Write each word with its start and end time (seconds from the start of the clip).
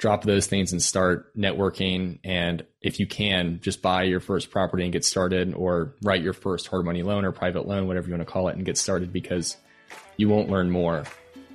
drop 0.00 0.24
those 0.24 0.46
things 0.46 0.72
and 0.72 0.82
start 0.82 1.36
networking. 1.36 2.18
And 2.24 2.64
if 2.80 2.98
you 2.98 3.06
can, 3.06 3.60
just 3.62 3.82
buy 3.82 4.04
your 4.04 4.18
first 4.18 4.50
property 4.50 4.82
and 4.82 4.92
get 4.92 5.04
started, 5.04 5.54
or 5.54 5.94
write 6.02 6.22
your 6.22 6.32
first 6.32 6.66
hard 6.66 6.86
money 6.86 7.02
loan 7.02 7.24
or 7.24 7.32
private 7.32 7.68
loan, 7.68 7.86
whatever 7.86 8.08
you 8.08 8.14
want 8.14 8.26
to 8.26 8.32
call 8.32 8.48
it, 8.48 8.56
and 8.56 8.64
get 8.64 8.78
started 8.78 9.12
because 9.12 9.58
you 10.16 10.28
won't 10.28 10.48
learn 10.48 10.70
more 10.70 11.04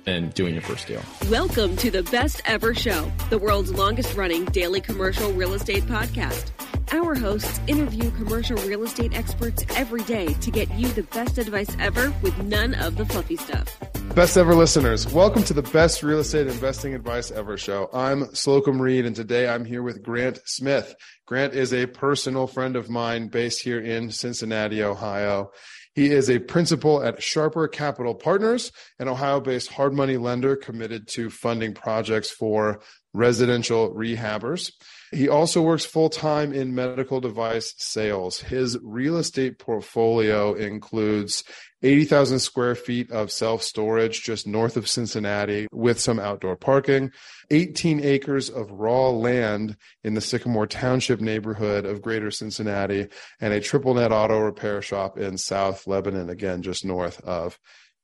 than 0.04 0.30
doing 0.30 0.54
your 0.54 0.62
first 0.62 0.86
deal. 0.86 1.02
Welcome 1.28 1.76
to 1.78 1.90
the 1.90 2.04
Best 2.04 2.40
Ever 2.44 2.72
Show, 2.72 3.10
the 3.28 3.38
world's 3.38 3.72
longest 3.72 4.14
running 4.16 4.44
daily 4.46 4.80
commercial 4.80 5.32
real 5.32 5.54
estate 5.54 5.82
podcast. 5.82 6.52
Our 6.92 7.16
hosts 7.16 7.60
interview 7.66 8.12
commercial 8.12 8.56
real 8.58 8.84
estate 8.84 9.12
experts 9.16 9.64
every 9.74 10.02
day 10.04 10.34
to 10.34 10.50
get 10.52 10.72
you 10.74 10.86
the 10.88 11.02
best 11.02 11.36
advice 11.36 11.74
ever 11.80 12.14
with 12.22 12.38
none 12.44 12.74
of 12.74 12.96
the 12.96 13.04
fluffy 13.04 13.36
stuff. 13.36 13.76
Best 14.14 14.36
ever 14.36 14.54
listeners, 14.54 15.12
welcome 15.12 15.42
to 15.44 15.52
the 15.52 15.62
best 15.62 16.04
real 16.04 16.20
estate 16.20 16.46
investing 16.46 16.94
advice 16.94 17.32
ever 17.32 17.56
show. 17.56 17.90
I'm 17.92 18.26
Slocomb 18.26 18.80
Reed, 18.80 19.04
and 19.04 19.16
today 19.16 19.48
I'm 19.48 19.64
here 19.64 19.82
with 19.82 20.00
Grant 20.00 20.38
Smith. 20.44 20.94
Grant 21.26 21.54
is 21.54 21.74
a 21.74 21.86
personal 21.86 22.46
friend 22.46 22.76
of 22.76 22.88
mine 22.88 23.28
based 23.28 23.62
here 23.62 23.80
in 23.80 24.12
Cincinnati, 24.12 24.84
Ohio. 24.84 25.50
He 25.96 26.10
is 26.10 26.30
a 26.30 26.38
principal 26.38 27.02
at 27.02 27.22
Sharper 27.22 27.66
Capital 27.68 28.14
Partners, 28.14 28.70
an 28.98 29.08
Ohio 29.08 29.40
based 29.40 29.72
hard 29.72 29.92
money 29.92 30.18
lender 30.18 30.54
committed 30.54 31.08
to 31.08 31.30
funding 31.30 31.74
projects 31.74 32.30
for 32.30 32.80
residential 33.16 33.92
rehabbers. 33.94 34.72
He 35.12 35.28
also 35.28 35.62
works 35.62 35.84
full 35.84 36.10
time 36.10 36.52
in 36.52 36.74
medical 36.74 37.20
device 37.20 37.74
sales. 37.78 38.40
His 38.40 38.78
real 38.82 39.16
estate 39.16 39.58
portfolio 39.58 40.54
includes 40.54 41.44
80,000 41.82 42.40
square 42.40 42.74
feet 42.74 43.10
of 43.12 43.30
self 43.30 43.62
storage 43.62 44.22
just 44.22 44.46
north 44.46 44.76
of 44.76 44.88
Cincinnati 44.88 45.68
with 45.72 46.00
some 46.00 46.18
outdoor 46.18 46.56
parking, 46.56 47.12
18 47.50 48.00
acres 48.04 48.50
of 48.50 48.70
raw 48.70 49.10
land 49.10 49.76
in 50.02 50.14
the 50.14 50.20
Sycamore 50.20 50.66
Township 50.66 51.20
neighborhood 51.20 51.86
of 51.86 52.02
greater 52.02 52.30
Cincinnati, 52.30 53.08
and 53.40 53.54
a 53.54 53.60
triple 53.60 53.94
net 53.94 54.12
auto 54.12 54.38
repair 54.38 54.82
shop 54.82 55.18
in 55.18 55.38
South 55.38 55.86
Lebanon, 55.86 56.28
again, 56.28 56.62
just 56.62 56.84
north 56.84 57.20
of 57.20 57.58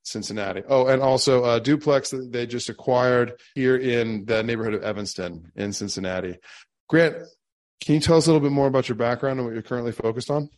Cincinnati. 0.05 0.63
Oh, 0.69 0.87
and 0.87 1.03
also 1.03 1.45
a 1.45 1.61
duplex 1.61 2.11
that 2.11 2.33
they 2.33 2.47
just 2.47 2.69
acquired 2.69 3.35
here 3.55 3.77
in 3.77 4.25
the 4.25 4.43
neighborhood 4.43 4.75
of 4.75 4.83
Evanston 4.83 5.53
in 5.55 5.73
Cincinnati. 5.73 6.39
Grant, 6.89 7.17
can 7.81 7.95
you 7.97 8.01
tell 8.01 8.17
us 8.17 8.27
a 8.27 8.33
little 8.33 8.47
bit 8.47 8.53
more 8.53 8.67
about 8.67 8.89
your 8.89 8.97
background 8.97 9.39
and 9.39 9.47
what 9.47 9.55
you're 9.55 9.63
currently 9.63 9.93
focused 9.93 10.31
on? 10.31 10.51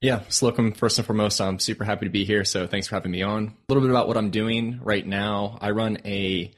Yeah, 0.00 0.20
Slocomb, 0.28 0.76
first 0.76 0.98
and 0.98 1.06
foremost, 1.06 1.40
I'm 1.40 1.58
super 1.58 1.84
happy 1.84 2.06
to 2.06 2.10
be 2.10 2.24
here. 2.24 2.44
So 2.44 2.66
thanks 2.66 2.86
for 2.86 2.96
having 2.96 3.12
me 3.12 3.22
on. 3.22 3.46
A 3.46 3.72
little 3.72 3.82
bit 3.82 3.90
about 3.90 4.08
what 4.08 4.16
I'm 4.16 4.30
doing 4.30 4.78
right 4.82 5.06
now. 5.06 5.58
I 5.60 5.70
run 5.70 5.98
a 6.04 6.52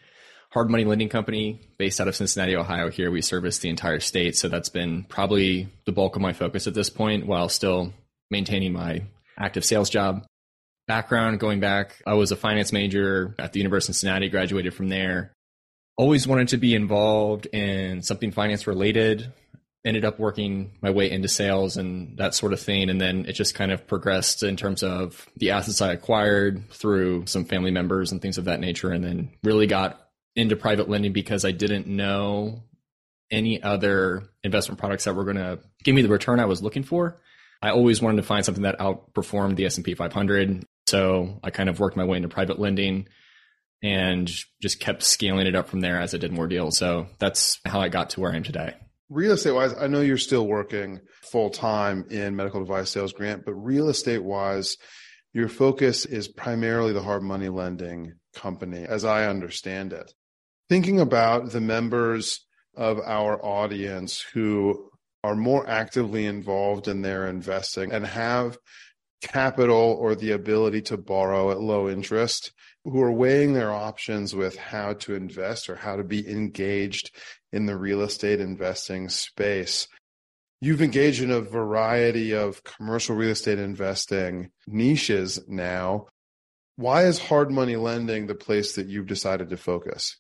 hard 0.51 0.71
money 0.71 0.85
lending 0.85 1.09
company 1.09 1.61
based 1.79 2.01
out 2.01 2.09
of 2.09 2.17
Cincinnati, 2.17 2.57
Ohio. 2.57 2.91
Here 2.91 3.11
we 3.11 3.23
service 3.23 3.59
the 3.59 3.69
entire 3.69 4.01
state. 4.01 4.37
So 4.37 4.49
that's 4.49 4.71
been 4.71 5.05
probably 5.05 5.69
the 5.85 5.93
bulk 5.93 6.17
of 6.17 6.23
my 6.23 6.33
focus 6.33 6.67
at 6.67 6.75
this 6.75 6.91
point 6.91 7.27
while 7.27 7.49
still 7.49 7.93
maintaining 8.31 8.73
my 8.73 9.03
active 9.39 9.65
sales 9.65 9.91
job. 9.91 10.27
Background 10.89 11.39
going 11.39 11.61
back, 11.61 12.03
I 12.07 12.15
was 12.15 12.33
a 12.33 12.37
finance 12.37 12.73
major 12.73 13.37
at 13.39 13.53
the 13.53 13.61
University 13.61 13.93
of 13.93 13.97
Cincinnati, 13.97 14.29
graduated 14.29 14.75
from 14.75 14.89
there 14.89 15.33
always 15.99 16.29
wanted 16.29 16.49
to 16.49 16.57
be 16.57 16.75
involved 16.75 17.47
in 17.47 18.03
something 18.03 18.31
finance 18.31 18.67
related. 18.67 19.33
Ended 19.85 20.05
up 20.05 20.19
working 20.19 20.73
my 20.81 20.91
way 20.91 21.11
into 21.11 21.29
sales 21.29 21.77
and 21.77 22.17
that 22.19 22.35
sort 22.35 22.53
of 22.53 22.61
thing. 22.61 22.89
And 22.89 23.01
then 23.01 23.27
it 23.27 23.33
just 23.33 23.55
kind 23.55 23.73
of 23.73 23.87
progressed 23.87 24.43
in 24.43 24.57
terms 24.57 24.83
of 24.83 25.29
the 25.37 25.51
assets 25.51 25.83
I 25.83 25.93
acquired 25.93 26.71
through 26.71 27.27
some 27.27 27.45
family 27.45 27.71
members 27.71 28.13
and 28.13 28.23
things 28.23 28.39
of 28.39 28.45
that 28.47 28.61
nature. 28.61 28.91
And 28.91 29.05
then 29.05 29.31
really 29.43 29.67
got 29.67 30.09
into 30.37 30.57
private 30.57 30.89
lending 30.89 31.13
because 31.13 31.45
I 31.45 31.53
didn't 31.53 31.87
know 31.87 32.63
any 33.31 33.63
other 33.63 34.25
investment 34.43 34.79
products 34.79 35.05
that 35.05 35.15
were 35.15 35.25
going 35.25 35.37
to 35.37 35.59
give 35.85 35.95
me 35.95 36.03
the 36.03 36.09
return 36.09 36.41
I 36.41 36.47
was 36.47 36.63
looking 36.63 36.83
for. 36.83 37.21
I 37.61 37.71
always 37.71 38.01
wanted 38.01 38.19
to 38.19 38.23
find 38.23 38.45
something 38.45 38.63
that 38.63 38.79
outperformed 38.79 39.57
the 39.57 39.67
S&P 39.67 39.95
500. 39.95 40.65
So 40.89 41.39
I 41.43 41.51
kind 41.51 41.69
of 41.69 41.79
worked 41.79 41.97
my 41.97 42.05
way 42.05 42.17
into 42.17 42.29
private 42.29 42.59
lending 42.59 43.09
and 43.83 44.29
just 44.61 44.81
kept 44.81 45.03
scaling 45.03 45.47
it 45.47 45.55
up 45.55 45.69
from 45.69 45.81
there 45.81 46.01
as 46.01 46.15
I 46.15 46.19
did 46.19 46.33
more 46.33 46.49
deals. 46.49 46.79
So 46.79 47.07
that's 47.19 47.61
how 47.65 47.81
I 47.81 47.89
got 47.89 48.11
to 48.11 48.21
where 48.21 48.33
I 48.33 48.37
am 48.37 48.43
today. 48.43 48.75
Real 49.09 49.33
estate 49.33 49.53
wise, 49.53 49.75
I 49.79 49.87
know 49.87 50.01
you're 50.01 50.19
still 50.19 50.47
working 50.47 51.01
full 51.31 51.51
time 51.51 52.07
in 52.11 52.37
medical 52.37 52.61
device 52.61 52.91
sales 52.91 53.13
grant, 53.13 53.45
but 53.45 53.55
real 53.55 53.89
estate 53.89 54.23
wise, 54.23 54.77
your 55.33 55.49
focus 55.49 56.05
is 56.05 56.29
primarily 56.29 56.93
the 56.93 57.03
hard 57.03 57.23
money 57.23 57.49
lending 57.49 58.15
company, 58.35 58.85
as 58.85 59.05
I 59.05 59.27
understand 59.27 59.93
it. 59.93 60.13
Thinking 60.69 61.01
about 61.01 61.53
the 61.53 61.61
members 61.61 62.45
of 62.77 62.99
our 63.01 63.43
audience 63.45 64.21
who 64.35 64.91
are 65.25 65.35
more 65.35 65.69
actively 65.69 66.27
involved 66.27 66.89
in 66.89 67.03
their 67.03 67.27
investing 67.27 67.93
and 67.93 68.07
have 68.07 68.59
capital 69.21 69.97
or 70.01 70.15
the 70.15 70.33
ability 70.33 70.83
to 70.83 70.97
borrow 70.97 71.51
at 71.51 71.61
low 71.61 71.89
interest 71.89 72.53
who 72.85 73.01
are 73.03 73.13
weighing 73.13 73.53
their 73.53 73.73
options 73.73 74.35
with 74.35 74.57
how 74.57 74.95
to 74.95 75.15
invest 75.15 75.69
or 75.69 75.77
how 75.77 75.97
to 75.97 76.05
be 76.05 76.29
engaged 76.29 77.11
in 77.53 77.67
the 77.67 77.77
real 77.77 78.03
estate 78.03 78.41
investing 78.41 79.09
space. 79.09 79.89
You've 80.61 80.83
engaged 80.83 81.23
in 81.23 81.31
a 81.31 81.41
variety 81.41 82.35
of 82.35 82.65
commercial 82.65 83.15
real 83.15 83.31
estate 83.31 83.59
investing 83.59 84.51
niches 84.67 85.41
now. 85.47 86.07
Why 86.77 87.05
is 87.05 87.19
hard 87.19 87.51
money 87.51 87.77
lending 87.77 88.27
the 88.27 88.35
place 88.35 88.75
that 88.75 88.87
you've 88.87 89.07
decided 89.07 89.51
to 89.51 89.57
focus? 89.57 90.17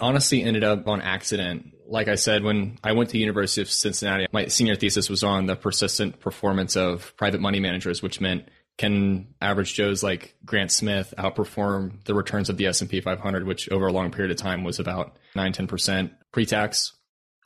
Honestly 0.00 0.42
ended 0.42 0.64
up 0.64 0.86
on 0.88 1.00
accident. 1.00 1.74
Like 1.88 2.08
I 2.08 2.16
said, 2.16 2.42
when 2.42 2.78
I 2.82 2.92
went 2.92 3.10
to 3.10 3.12
the 3.14 3.18
University 3.20 3.62
of 3.62 3.70
Cincinnati, 3.70 4.26
my 4.32 4.46
senior 4.48 4.76
thesis 4.76 5.08
was 5.08 5.22
on 5.22 5.46
the 5.46 5.56
persistent 5.56 6.20
performance 6.20 6.76
of 6.76 7.14
private 7.16 7.40
money 7.40 7.60
managers, 7.60 8.02
which 8.02 8.20
meant 8.20 8.48
can 8.78 9.28
average 9.40 9.74
Joes 9.74 10.02
like 10.02 10.34
Grant 10.44 10.70
Smith 10.70 11.14
outperform 11.16 12.04
the 12.04 12.14
returns 12.14 12.50
of 12.50 12.58
the 12.58 12.66
S&P 12.66 13.00
500, 13.00 13.46
which 13.46 13.70
over 13.70 13.86
a 13.86 13.92
long 13.92 14.10
period 14.10 14.30
of 14.30 14.36
time 14.36 14.64
was 14.64 14.78
about 14.78 15.16
9, 15.34 15.52
10% 15.52 16.10
pre-tax. 16.32 16.92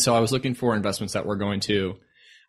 So 0.01 0.15
I 0.15 0.21
was 0.21 0.33
looking 0.33 0.55
for 0.55 0.75
investments 0.75 1.15
that 1.15 1.27
were 1.27 1.37
going 1.37 1.61
to 1.61 1.97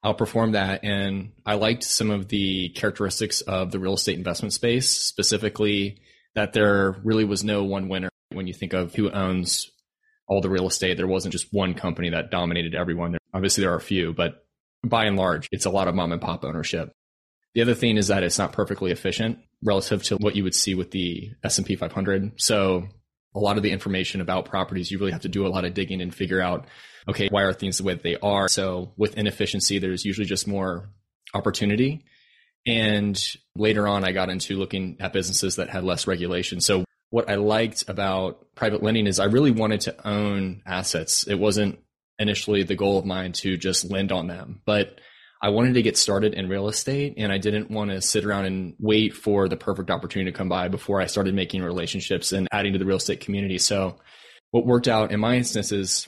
outperform 0.03 0.53
that. 0.53 0.83
And 0.83 1.33
I 1.45 1.55
liked 1.55 1.83
some 1.83 2.09
of 2.09 2.27
the 2.27 2.69
characteristics 2.69 3.41
of 3.41 3.71
the 3.71 3.79
real 3.79 3.93
estate 3.93 4.17
investment 4.17 4.53
space, 4.53 4.89
specifically 4.89 6.01
that 6.33 6.53
there 6.53 6.95
really 7.03 7.25
was 7.25 7.43
no 7.43 7.63
one 7.63 7.87
winner. 7.87 8.09
When 8.31 8.47
you 8.47 8.53
think 8.53 8.71
of 8.71 8.95
who 8.95 9.11
owns 9.11 9.69
all 10.31 10.39
the 10.39 10.49
real 10.49 10.65
estate, 10.65 10.95
there 10.95 11.07
wasn't 11.07 11.33
just 11.33 11.51
one 11.51 11.73
company 11.73 12.09
that 12.11 12.31
dominated 12.31 12.73
everyone. 12.73 13.17
Obviously, 13.33 13.63
there 13.63 13.73
are 13.73 13.77
a 13.77 13.81
few, 13.81 14.13
but 14.13 14.45
by 14.81 15.03
and 15.03 15.17
large, 15.17 15.49
it's 15.51 15.65
a 15.65 15.69
lot 15.69 15.89
of 15.89 15.93
mom 15.93 16.13
and 16.13 16.21
pop 16.21 16.45
ownership. 16.45 16.89
The 17.53 17.61
other 17.61 17.73
thing 17.73 17.97
is 17.97 18.07
that 18.07 18.23
it's 18.23 18.39
not 18.39 18.53
perfectly 18.53 18.91
efficient 18.91 19.39
relative 19.61 20.03
to 20.03 20.15
what 20.15 20.37
you 20.37 20.45
would 20.45 20.55
see 20.55 20.73
with 20.73 20.91
the 20.91 21.31
S&P 21.43 21.75
500. 21.75 22.39
So 22.41 22.87
a 23.35 23.39
lot 23.39 23.57
of 23.57 23.63
the 23.63 23.71
information 23.71 24.21
about 24.21 24.45
properties, 24.45 24.89
you 24.89 24.99
really 24.99 25.11
have 25.11 25.23
to 25.23 25.27
do 25.27 25.45
a 25.45 25.49
lot 25.49 25.65
of 25.65 25.73
digging 25.73 25.99
and 26.01 26.15
figure 26.15 26.39
out, 26.39 26.65
okay, 27.09 27.27
why 27.27 27.41
are 27.41 27.51
things 27.51 27.77
the 27.77 27.83
way 27.83 27.95
that 27.95 28.03
they 28.03 28.15
are? 28.15 28.47
So 28.47 28.93
with 28.95 29.17
inefficiency, 29.17 29.79
there's 29.79 30.05
usually 30.05 30.27
just 30.27 30.47
more 30.47 30.91
opportunity. 31.33 32.05
And 32.65 33.21
later 33.57 33.85
on, 33.85 34.05
I 34.05 34.13
got 34.13 34.29
into 34.29 34.55
looking 34.55 34.95
at 35.01 35.11
businesses 35.11 35.57
that 35.57 35.69
had 35.69 35.83
less 35.83 36.07
regulation. 36.07 36.61
So 36.61 36.85
what 37.11 37.29
I 37.29 37.35
liked 37.35 37.87
about 37.87 38.55
private 38.55 38.81
lending 38.81 39.05
is 39.05 39.19
I 39.19 39.25
really 39.25 39.51
wanted 39.51 39.81
to 39.81 40.07
own 40.07 40.63
assets. 40.65 41.27
It 41.27 41.35
wasn't 41.35 41.79
initially 42.17 42.63
the 42.63 42.75
goal 42.75 42.97
of 42.97 43.05
mine 43.05 43.33
to 43.33 43.57
just 43.57 43.91
lend 43.91 44.11
on 44.11 44.27
them, 44.27 44.61
but 44.65 44.99
I 45.43 45.49
wanted 45.49 45.73
to 45.73 45.81
get 45.81 45.97
started 45.97 46.33
in 46.33 46.47
real 46.47 46.69
estate 46.69 47.15
and 47.17 47.31
I 47.31 47.37
didn't 47.37 47.69
want 47.69 47.91
to 47.91 48.01
sit 48.01 48.23
around 48.25 48.45
and 48.45 48.75
wait 48.79 49.13
for 49.13 49.49
the 49.49 49.57
perfect 49.57 49.91
opportunity 49.91 50.31
to 50.31 50.37
come 50.37 50.49
by 50.49 50.69
before 50.69 51.01
I 51.01 51.07
started 51.07 51.35
making 51.35 51.63
relationships 51.63 52.31
and 52.31 52.47
adding 52.51 52.73
to 52.73 52.79
the 52.79 52.85
real 52.85 52.97
estate 52.97 53.19
community. 53.19 53.57
So 53.57 53.97
what 54.51 54.65
worked 54.65 54.87
out 54.87 55.11
in 55.11 55.19
my 55.19 55.35
instance 55.35 55.71
is 55.71 56.07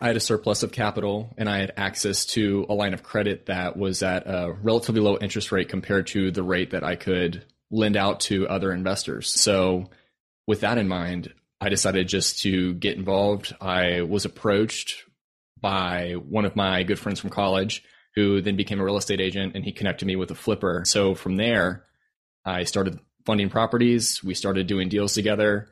I 0.00 0.08
had 0.08 0.16
a 0.16 0.20
surplus 0.20 0.64
of 0.64 0.72
capital 0.72 1.32
and 1.38 1.48
I 1.48 1.60
had 1.60 1.72
access 1.76 2.26
to 2.26 2.66
a 2.68 2.74
line 2.74 2.92
of 2.92 3.04
credit 3.04 3.46
that 3.46 3.76
was 3.76 4.02
at 4.02 4.26
a 4.26 4.52
relatively 4.52 5.00
low 5.00 5.16
interest 5.16 5.50
rate 5.50 5.68
compared 5.70 6.08
to 6.08 6.30
the 6.30 6.42
rate 6.42 6.72
that 6.72 6.84
I 6.84 6.96
could 6.96 7.46
lend 7.70 7.96
out 7.96 8.20
to 8.20 8.48
other 8.48 8.72
investors. 8.72 9.32
So 9.32 9.88
with 10.46 10.60
that 10.60 10.78
in 10.78 10.88
mind, 10.88 11.32
I 11.60 11.68
decided 11.68 12.08
just 12.08 12.40
to 12.40 12.74
get 12.74 12.96
involved. 12.96 13.54
I 13.60 14.02
was 14.02 14.24
approached 14.24 15.04
by 15.60 16.14
one 16.14 16.44
of 16.44 16.56
my 16.56 16.82
good 16.82 16.98
friends 16.98 17.20
from 17.20 17.30
college 17.30 17.84
who 18.14 18.40
then 18.40 18.56
became 18.56 18.80
a 18.80 18.84
real 18.84 18.96
estate 18.96 19.20
agent 19.20 19.54
and 19.54 19.64
he 19.64 19.72
connected 19.72 20.06
me 20.06 20.16
with 20.16 20.30
a 20.30 20.34
flipper. 20.34 20.82
So 20.84 21.14
from 21.14 21.36
there, 21.36 21.84
I 22.44 22.64
started 22.64 22.98
funding 23.24 23.48
properties. 23.48 24.22
We 24.22 24.34
started 24.34 24.66
doing 24.66 24.88
deals 24.88 25.14
together. 25.14 25.68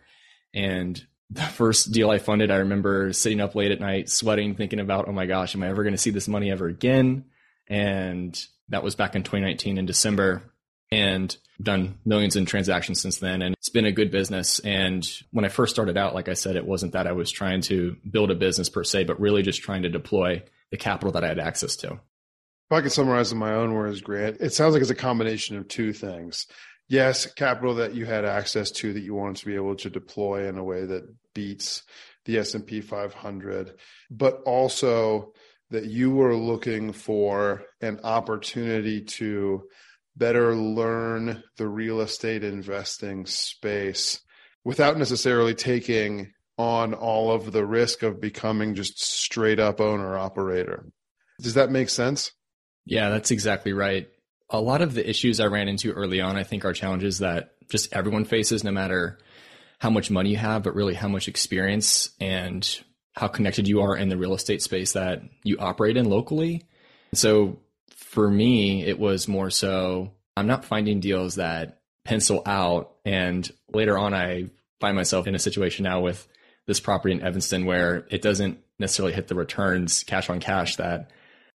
And 0.55 1.05
the 1.29 1.43
first 1.43 1.93
deal 1.93 2.11
I 2.11 2.19
funded, 2.19 2.51
I 2.51 2.57
remember 2.57 3.13
sitting 3.13 3.41
up 3.41 3.55
late 3.55 3.73
at 3.73 3.81
night, 3.81 4.09
sweating, 4.09 4.55
thinking 4.55 4.81
about, 4.81 5.09
oh 5.09 5.13
my 5.13 5.27
gosh, 5.27 5.55
am 5.55 5.63
I 5.63 5.69
ever 5.69 5.83
going 5.83 5.95
to 5.95 5.99
see 5.99 6.11
this 6.11 6.29
money 6.29 6.51
ever 6.51 6.67
again? 6.67 7.27
And 7.69 8.41
that 8.69 8.83
was 8.83 8.95
back 8.95 9.15
in 9.15 9.23
2019 9.23 9.79
in 9.79 9.87
December. 9.87 10.43
And 10.93 11.37
done 11.63 11.99
millions 12.05 12.37
in 12.37 12.47
transactions 12.47 13.01
since 13.01 13.19
then. 13.19 13.43
And 13.43 13.55
it's 13.55 13.69
been 13.69 13.85
a 13.85 13.93
good 13.93 14.11
business. 14.11 14.59
And 14.61 15.09
when 15.31 15.45
I 15.45 15.49
first 15.49 15.75
started 15.75 15.97
out, 15.97 16.15
like 16.15 16.29
I 16.29 16.35
said, 16.35 16.57
it 16.57 16.67
wasn't 16.67 16.93
that 16.93 17.07
I 17.07 17.13
was 17.13 17.31
trying 17.31 17.61
to 17.63 17.97
build 18.09 18.31
a 18.31 18.35
business 18.35 18.69
per 18.69 18.83
se, 18.83 19.05
but 19.05 19.21
really 19.21 19.43
just 19.43 19.63
trying 19.63 19.83
to 19.83 19.89
deploy 19.89 20.43
the 20.71 20.77
capital 20.77 21.13
that 21.13 21.25
I 21.25 21.29
had 21.29 21.39
access 21.39 21.77
to. 21.77 21.93
If 21.93 22.73
I 22.73 22.81
could 22.81 22.93
summarize 22.93 23.33
in 23.33 23.39
my 23.39 23.53
own 23.53 23.75
words, 23.75 24.01
Grant, 24.01 24.39
it 24.41 24.53
sounds 24.53 24.73
like 24.73 24.83
it's 24.83 24.91
a 24.91 24.95
combination 24.95 25.57
of 25.57 25.69
two 25.69 25.93
things. 25.93 26.47
Yes, 26.89 27.27
capital 27.27 27.77
that 27.77 27.95
you 27.95 28.07
had 28.07 28.25
access 28.25 28.71
to 28.73 28.93
that 28.93 29.01
you 29.01 29.15
wanted 29.15 29.37
to 29.37 29.47
be 29.47 29.55
able 29.55 29.77
to 29.77 29.91
deploy 29.91 30.49
in 30.49 30.59
a 30.59 30.65
way 30.65 30.85
that 30.85 31.09
beats 31.35 31.83
the 32.25 32.39
S&P 32.39 32.81
500, 32.81 33.75
but 34.11 34.43
also 34.45 35.33
that 35.71 35.85
you 35.85 36.11
were 36.11 36.35
looking 36.35 36.93
for 36.93 37.63
an 37.81 38.01
opportunity 38.03 39.03
to 39.03 39.69
better 40.21 40.55
learn 40.55 41.43
the 41.57 41.67
real 41.67 42.03
estate 42.03 42.45
investing 42.45 43.27
space 43.27 44.21
without 44.65 44.99
necessarily 44.99 45.55
taking 45.55 46.31
on 46.59 46.93
all 46.93 47.33
of 47.33 47.51
the 47.53 47.65
risk 47.65 48.03
of 48.03 48.21
becoming 48.21 48.75
just 48.75 49.03
straight 49.03 49.59
up 49.59 49.81
owner 49.81 50.19
operator. 50.19 50.85
Does 51.41 51.55
that 51.55 51.71
make 51.71 51.89
sense? 51.89 52.33
Yeah, 52.85 53.09
that's 53.09 53.31
exactly 53.31 53.73
right. 53.73 54.09
A 54.51 54.61
lot 54.61 54.83
of 54.83 54.93
the 54.93 55.09
issues 55.09 55.41
I 55.41 55.47
ran 55.47 55.69
into 55.69 55.91
early 55.93 56.21
on, 56.21 56.37
I 56.37 56.43
think, 56.43 56.67
are 56.67 56.75
challenges 56.75 57.21
that 57.21 57.53
just 57.71 57.93
everyone 57.95 58.27
faces, 58.27 58.63
no 58.63 58.73
matter 58.73 59.19
how 59.79 59.89
much 59.89 60.11
money 60.11 60.31
you 60.31 60.37
have, 60.37 60.63
but 60.63 60.75
really 60.75 60.95
how 60.95 61.09
much 61.09 61.29
experience 61.29 62.11
and 62.21 62.81
how 63.15 63.29
connected 63.29 63.67
you 63.67 63.81
are 63.81 63.97
in 63.97 64.11
the 64.11 64.19
real 64.19 64.35
estate 64.35 64.61
space 64.61 64.93
that 64.93 65.23
you 65.45 65.57
operate 65.59 65.97
in 65.97 66.11
locally. 66.11 66.67
So 67.15 67.59
for 68.01 68.29
me, 68.29 68.85
it 68.85 68.99
was 68.99 69.29
more 69.29 69.51
so 69.51 70.13
I'm 70.37 70.47
not 70.47 70.65
finding 70.65 71.01
deals 71.01 71.37
that 71.37 71.81
pencil 72.05 72.43
out. 72.47 72.97
And 73.05 73.49
later 73.73 73.97
on, 73.97 74.15
I 74.15 74.51
find 74.81 74.97
myself 74.97 75.27
in 75.27 75.35
a 75.35 75.39
situation 75.39 75.85
now 75.85 76.01
with 76.01 76.27
this 76.67 76.81
property 76.81 77.15
in 77.15 77.23
Evanston 77.23 77.67
where 77.67 78.07
it 78.11 78.23
doesn't 78.23 78.59
necessarily 78.79 79.13
hit 79.13 79.29
the 79.29 79.35
returns 79.35 80.03
cash 80.03 80.31
on 80.31 80.41
cash 80.41 80.77
that 80.77 81.11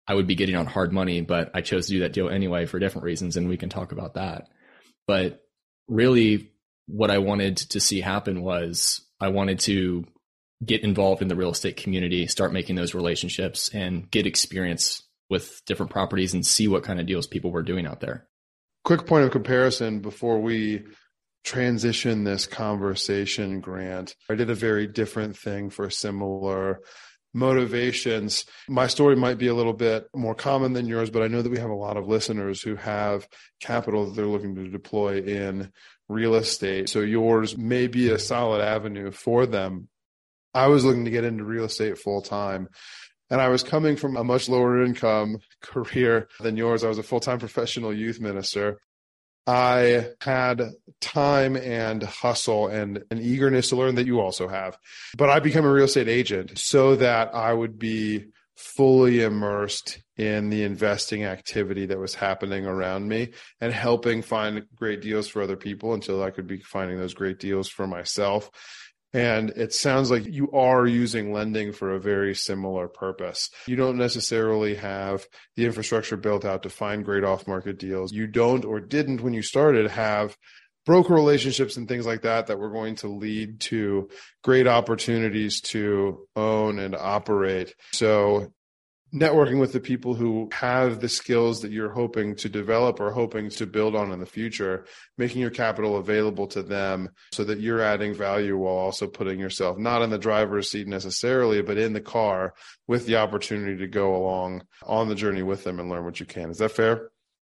I 0.06 0.14
would 0.14 0.26
be 0.26 0.34
getting 0.34 0.56
on 0.56 0.66
hard 0.66 0.92
money, 0.92 1.20
but 1.20 1.52
I 1.54 1.60
chose 1.60 1.86
to 1.86 1.92
do 1.92 2.00
that 2.00 2.12
deal 2.12 2.28
anyway 2.28 2.66
for 2.66 2.80
different 2.80 3.04
reasons, 3.04 3.36
and 3.36 3.48
we 3.48 3.56
can 3.56 3.68
talk 3.68 3.92
about 3.92 4.14
that. 4.14 4.48
But 5.06 5.44
really, 5.86 6.50
what 6.86 7.10
I 7.10 7.18
wanted 7.18 7.56
to 7.58 7.80
see 7.80 8.00
happen 8.00 8.42
was 8.42 9.00
I 9.20 9.28
wanted 9.28 9.60
to 9.60 10.04
get 10.64 10.82
involved 10.82 11.22
in 11.22 11.28
the 11.28 11.36
real 11.36 11.52
estate 11.52 11.76
community, 11.76 12.26
start 12.26 12.52
making 12.52 12.74
those 12.74 12.94
relationships, 12.94 13.70
and 13.72 14.10
get 14.10 14.26
experience 14.26 15.02
with 15.32 15.64
different 15.64 15.90
properties 15.90 16.34
and 16.34 16.44
see 16.44 16.68
what 16.68 16.84
kind 16.84 17.00
of 17.00 17.06
deals 17.06 17.26
people 17.26 17.50
were 17.50 17.62
doing 17.62 17.86
out 17.86 18.00
there. 18.00 18.28
Quick 18.84 19.06
point 19.06 19.24
of 19.24 19.30
comparison 19.30 20.00
before 20.00 20.40
we 20.40 20.84
transition 21.42 22.22
this 22.22 22.46
conversation, 22.46 23.60
Grant. 23.60 24.14
I 24.28 24.34
did 24.34 24.50
a 24.50 24.54
very 24.54 24.86
different 24.86 25.38
thing 25.38 25.70
for 25.70 25.88
similar 25.88 26.80
motivations. 27.32 28.44
My 28.68 28.88
story 28.88 29.16
might 29.16 29.38
be 29.38 29.46
a 29.46 29.54
little 29.54 29.72
bit 29.72 30.06
more 30.14 30.34
common 30.34 30.74
than 30.74 30.86
yours, 30.86 31.08
but 31.08 31.22
I 31.22 31.28
know 31.28 31.40
that 31.40 31.50
we 31.50 31.58
have 31.58 31.70
a 31.70 31.74
lot 31.74 31.96
of 31.96 32.06
listeners 32.06 32.60
who 32.60 32.76
have 32.76 33.26
capital 33.58 34.04
that 34.04 34.14
they're 34.14 34.26
looking 34.26 34.54
to 34.56 34.68
deploy 34.68 35.22
in 35.22 35.72
real 36.10 36.34
estate. 36.34 36.90
So 36.90 37.00
yours 37.00 37.56
may 37.56 37.86
be 37.86 38.10
a 38.10 38.18
solid 38.18 38.60
avenue 38.60 39.10
for 39.10 39.46
them. 39.46 39.88
I 40.52 40.66
was 40.66 40.84
looking 40.84 41.06
to 41.06 41.10
get 41.10 41.24
into 41.24 41.44
real 41.44 41.64
estate 41.64 41.96
full 41.96 42.20
time. 42.20 42.68
And 43.32 43.40
I 43.40 43.48
was 43.48 43.62
coming 43.62 43.96
from 43.96 44.18
a 44.18 44.22
much 44.22 44.50
lower 44.50 44.84
income 44.84 45.38
career 45.62 46.28
than 46.40 46.58
yours. 46.58 46.84
I 46.84 46.88
was 46.88 46.98
a 46.98 47.02
full 47.02 47.18
time 47.18 47.38
professional 47.38 47.92
youth 47.92 48.20
minister. 48.20 48.78
I 49.46 50.10
had 50.20 50.62
time 51.00 51.56
and 51.56 52.02
hustle 52.02 52.68
and 52.68 53.02
an 53.10 53.20
eagerness 53.20 53.70
to 53.70 53.76
learn 53.76 53.94
that 53.94 54.06
you 54.06 54.20
also 54.20 54.48
have. 54.48 54.76
But 55.16 55.30
I 55.30 55.40
became 55.40 55.64
a 55.64 55.72
real 55.72 55.86
estate 55.86 56.08
agent 56.08 56.58
so 56.58 56.94
that 56.96 57.34
I 57.34 57.54
would 57.54 57.78
be 57.78 58.26
fully 58.54 59.22
immersed 59.22 59.98
in 60.18 60.50
the 60.50 60.62
investing 60.62 61.24
activity 61.24 61.86
that 61.86 61.98
was 61.98 62.14
happening 62.14 62.66
around 62.66 63.08
me 63.08 63.32
and 63.62 63.72
helping 63.72 64.20
find 64.20 64.66
great 64.76 65.00
deals 65.00 65.26
for 65.26 65.40
other 65.40 65.56
people 65.56 65.94
until 65.94 66.22
I 66.22 66.30
could 66.30 66.46
be 66.46 66.58
finding 66.58 66.98
those 66.98 67.14
great 67.14 67.40
deals 67.40 67.68
for 67.68 67.86
myself. 67.86 68.50
And 69.14 69.50
it 69.50 69.74
sounds 69.74 70.10
like 70.10 70.24
you 70.24 70.50
are 70.52 70.86
using 70.86 71.32
lending 71.32 71.72
for 71.72 71.92
a 71.92 72.00
very 72.00 72.34
similar 72.34 72.88
purpose. 72.88 73.50
You 73.66 73.76
don't 73.76 73.98
necessarily 73.98 74.74
have 74.76 75.26
the 75.54 75.66
infrastructure 75.66 76.16
built 76.16 76.44
out 76.44 76.62
to 76.62 76.70
find 76.70 77.04
great 77.04 77.24
off 77.24 77.46
market 77.46 77.78
deals. 77.78 78.12
You 78.12 78.26
don't 78.26 78.64
or 78.64 78.80
didn't 78.80 79.20
when 79.20 79.34
you 79.34 79.42
started 79.42 79.90
have 79.90 80.36
broker 80.86 81.14
relationships 81.14 81.76
and 81.76 81.86
things 81.86 82.06
like 82.06 82.22
that 82.22 82.46
that 82.46 82.58
were 82.58 82.70
going 82.70 82.96
to 82.96 83.08
lead 83.08 83.60
to 83.60 84.08
great 84.42 84.66
opportunities 84.66 85.60
to 85.60 86.26
own 86.34 86.78
and 86.78 86.96
operate. 86.96 87.74
So 87.92 88.52
networking 89.14 89.60
with 89.60 89.72
the 89.72 89.80
people 89.80 90.14
who 90.14 90.48
have 90.52 91.00
the 91.00 91.08
skills 91.08 91.60
that 91.60 91.70
you're 91.70 91.92
hoping 91.92 92.34
to 92.34 92.48
develop 92.48 92.98
or 92.98 93.10
hoping 93.10 93.50
to 93.50 93.66
build 93.66 93.94
on 93.94 94.10
in 94.10 94.18
the 94.20 94.26
future, 94.26 94.86
making 95.18 95.40
your 95.40 95.50
capital 95.50 95.98
available 95.98 96.46
to 96.46 96.62
them 96.62 97.10
so 97.32 97.44
that 97.44 97.60
you're 97.60 97.82
adding 97.82 98.14
value 98.14 98.56
while 98.56 98.74
also 98.74 99.06
putting 99.06 99.38
yourself 99.38 99.76
not 99.76 100.00
in 100.00 100.10
the 100.10 100.18
driver's 100.18 100.70
seat 100.70 100.88
necessarily, 100.88 101.60
but 101.60 101.76
in 101.76 101.92
the 101.92 102.00
car 102.00 102.54
with 102.86 103.06
the 103.06 103.16
opportunity 103.16 103.76
to 103.76 103.86
go 103.86 104.16
along 104.16 104.62
on 104.84 105.08
the 105.08 105.14
journey 105.14 105.42
with 105.42 105.62
them 105.64 105.78
and 105.78 105.90
learn 105.90 106.04
what 106.04 106.18
you 106.18 106.26
can. 106.26 106.50
Is 106.50 106.58
that 106.58 106.72
fair? 106.72 107.10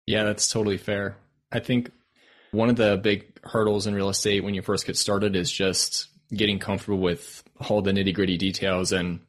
Yeah, 0.07 0.25
that's 0.25 0.49
totally 0.51 0.79
fair. 0.79 1.17
I 1.51 1.61
think 1.61 1.91
one 2.51 2.69
of 2.69 2.77
the 2.77 2.99
big 3.03 3.39
hurdles 3.45 3.87
in 3.87 3.95
real 3.95 4.09
estate 4.09 4.45
when 4.45 4.55
you 4.55 4.63
first 4.63 4.87
get 4.87 4.97
started 4.97 5.35
is 5.37 5.51
just 5.51 6.09
getting 6.35 6.59
comfortable 6.59 6.99
with 6.99 7.43
all 7.69 7.83
the 7.83 7.93
nitty 7.93 8.15
gritty 8.15 8.37
details 8.37 8.93
and 8.93 9.21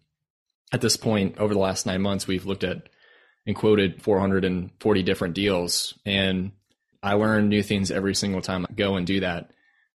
at 0.72 0.82
this 0.82 0.98
point, 0.98 1.38
over 1.38 1.54
the 1.54 1.60
last 1.60 1.86
nine 1.86 2.02
months, 2.02 2.28
we've 2.28 2.46
looked 2.46 2.64
at 2.64 2.90
and 3.46 3.56
quoted 3.56 4.02
440 4.02 5.04
different 5.04 5.34
deals. 5.34 5.98
And 6.06 6.52
I 7.02 7.14
learn 7.14 7.48
new 7.48 7.64
things 7.64 7.92
every 7.92 8.14
single 8.14 8.42
time 8.42 8.66
I 8.70 8.74
go 8.74 8.96
and 8.96 9.08
do 9.08 9.22
that. 9.22 9.52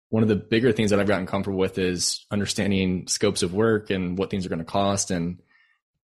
One 0.09 0.23
of 0.23 0.29
the 0.29 0.35
bigger 0.35 0.71
things 0.71 0.91
that 0.91 0.99
I've 0.99 1.07
gotten 1.07 1.25
comfortable 1.25 1.59
with 1.59 1.77
is 1.77 2.25
understanding 2.31 3.07
scopes 3.07 3.43
of 3.43 3.53
work 3.53 3.89
and 3.89 4.17
what 4.17 4.29
things 4.29 4.45
are 4.45 4.49
going 4.49 4.59
to 4.59 4.65
cost. 4.65 5.11
And 5.11 5.41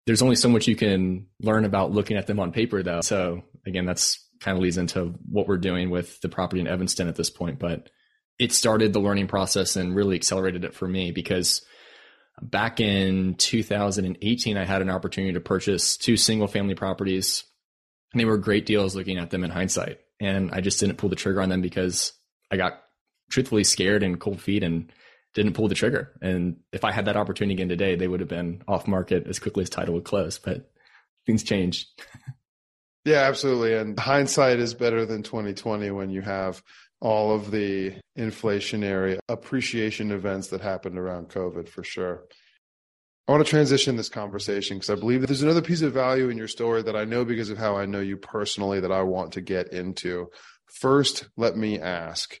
there's 0.05 0.21
only 0.21 0.35
so 0.35 0.49
much 0.49 0.67
you 0.67 0.75
can 0.75 1.27
learn 1.39 1.65
about 1.65 1.91
looking 1.91 2.17
at 2.17 2.27
them 2.27 2.39
on 2.39 2.51
paper, 2.51 2.81
though. 2.81 3.01
So 3.01 3.43
again, 3.65 3.85
that's 3.85 4.23
kind 4.39 4.57
of 4.57 4.61
leads 4.63 4.77
into 4.77 5.15
what 5.29 5.47
we're 5.47 5.57
doing 5.57 5.89
with 5.89 6.19
the 6.21 6.29
property 6.29 6.61
in 6.61 6.67
Evanston 6.67 7.07
at 7.07 7.15
this 7.15 7.29
point. 7.29 7.59
But 7.59 7.89
it 8.37 8.51
started 8.51 8.93
the 8.93 8.99
learning 8.99 9.27
process 9.27 9.75
and 9.75 9.95
really 9.95 10.15
accelerated 10.15 10.63
it 10.63 10.73
for 10.73 10.87
me 10.87 11.11
because 11.11 11.63
back 12.41 12.79
in 12.79 13.35
2018, 13.35 14.57
I 14.57 14.65
had 14.65 14.81
an 14.81 14.89
opportunity 14.89 15.33
to 15.33 15.39
purchase 15.39 15.97
two 15.97 16.17
single 16.17 16.47
family 16.47 16.75
properties. 16.75 17.43
And 18.13 18.19
they 18.19 18.25
were 18.25 18.37
great 18.37 18.65
deals 18.65 18.95
looking 18.95 19.17
at 19.17 19.29
them 19.29 19.43
in 19.43 19.51
hindsight. 19.51 19.99
and 20.21 20.51
I 20.51 20.61
just 20.61 20.79
didn't 20.79 20.97
pull 20.97 21.09
the 21.09 21.17
trigger 21.17 21.41
on 21.41 21.49
them 21.49 21.61
because 21.61 22.13
I 22.49 22.57
got 22.57 22.81
truthfully 23.29 23.65
scared 23.65 24.03
and 24.03 24.19
cold 24.19 24.39
feet 24.39 24.63
and 24.63 24.91
didn't 25.33 25.53
pull 25.53 25.67
the 25.67 25.75
trigger. 25.75 26.13
And 26.21 26.57
if 26.71 26.85
I 26.85 26.91
had 26.91 27.05
that 27.05 27.17
opportunity 27.17 27.55
again 27.55 27.69
today, 27.69 27.95
they 27.95 28.07
would 28.07 28.21
have 28.21 28.29
been 28.29 28.63
off 28.67 28.87
market 28.87 29.27
as 29.27 29.39
quickly 29.39 29.63
as 29.63 29.69
title 29.69 29.95
would 29.95 30.05
close. 30.05 30.39
But 30.39 30.71
things 31.25 31.43
change. 31.43 31.87
yeah, 33.05 33.23
absolutely. 33.23 33.73
And 33.73 33.99
hindsight 33.99 34.59
is 34.59 34.73
better 34.73 35.05
than 35.05 35.23
2020 35.23 35.91
when 35.91 36.09
you 36.09 36.21
have 36.21 36.63
all 37.05 37.31
of 37.31 37.51
the 37.51 37.93
inflationary 38.17 39.19
appreciation 39.29 40.11
events 40.11 40.47
that 40.47 40.59
happened 40.59 40.97
around 40.97 41.29
COVID 41.29 41.69
for 41.69 41.83
sure. 41.83 42.23
I 43.27 43.31
want 43.31 43.45
to 43.45 43.49
transition 43.49 43.95
this 43.95 44.09
conversation 44.09 44.77
because 44.77 44.89
I 44.89 44.95
believe 44.95 45.21
that 45.21 45.27
there's 45.27 45.43
another 45.43 45.61
piece 45.61 45.83
of 45.83 45.93
value 45.93 46.29
in 46.29 46.37
your 46.37 46.47
story 46.47 46.81
that 46.81 46.95
I 46.95 47.05
know 47.05 47.23
because 47.23 47.51
of 47.51 47.59
how 47.59 47.77
I 47.77 47.85
know 47.85 47.99
you 47.99 48.17
personally 48.17 48.79
that 48.79 48.91
I 48.91 49.03
want 49.03 49.33
to 49.33 49.41
get 49.41 49.71
into. 49.71 50.31
First, 50.79 51.29
let 51.37 51.55
me 51.55 51.79
ask. 51.79 52.39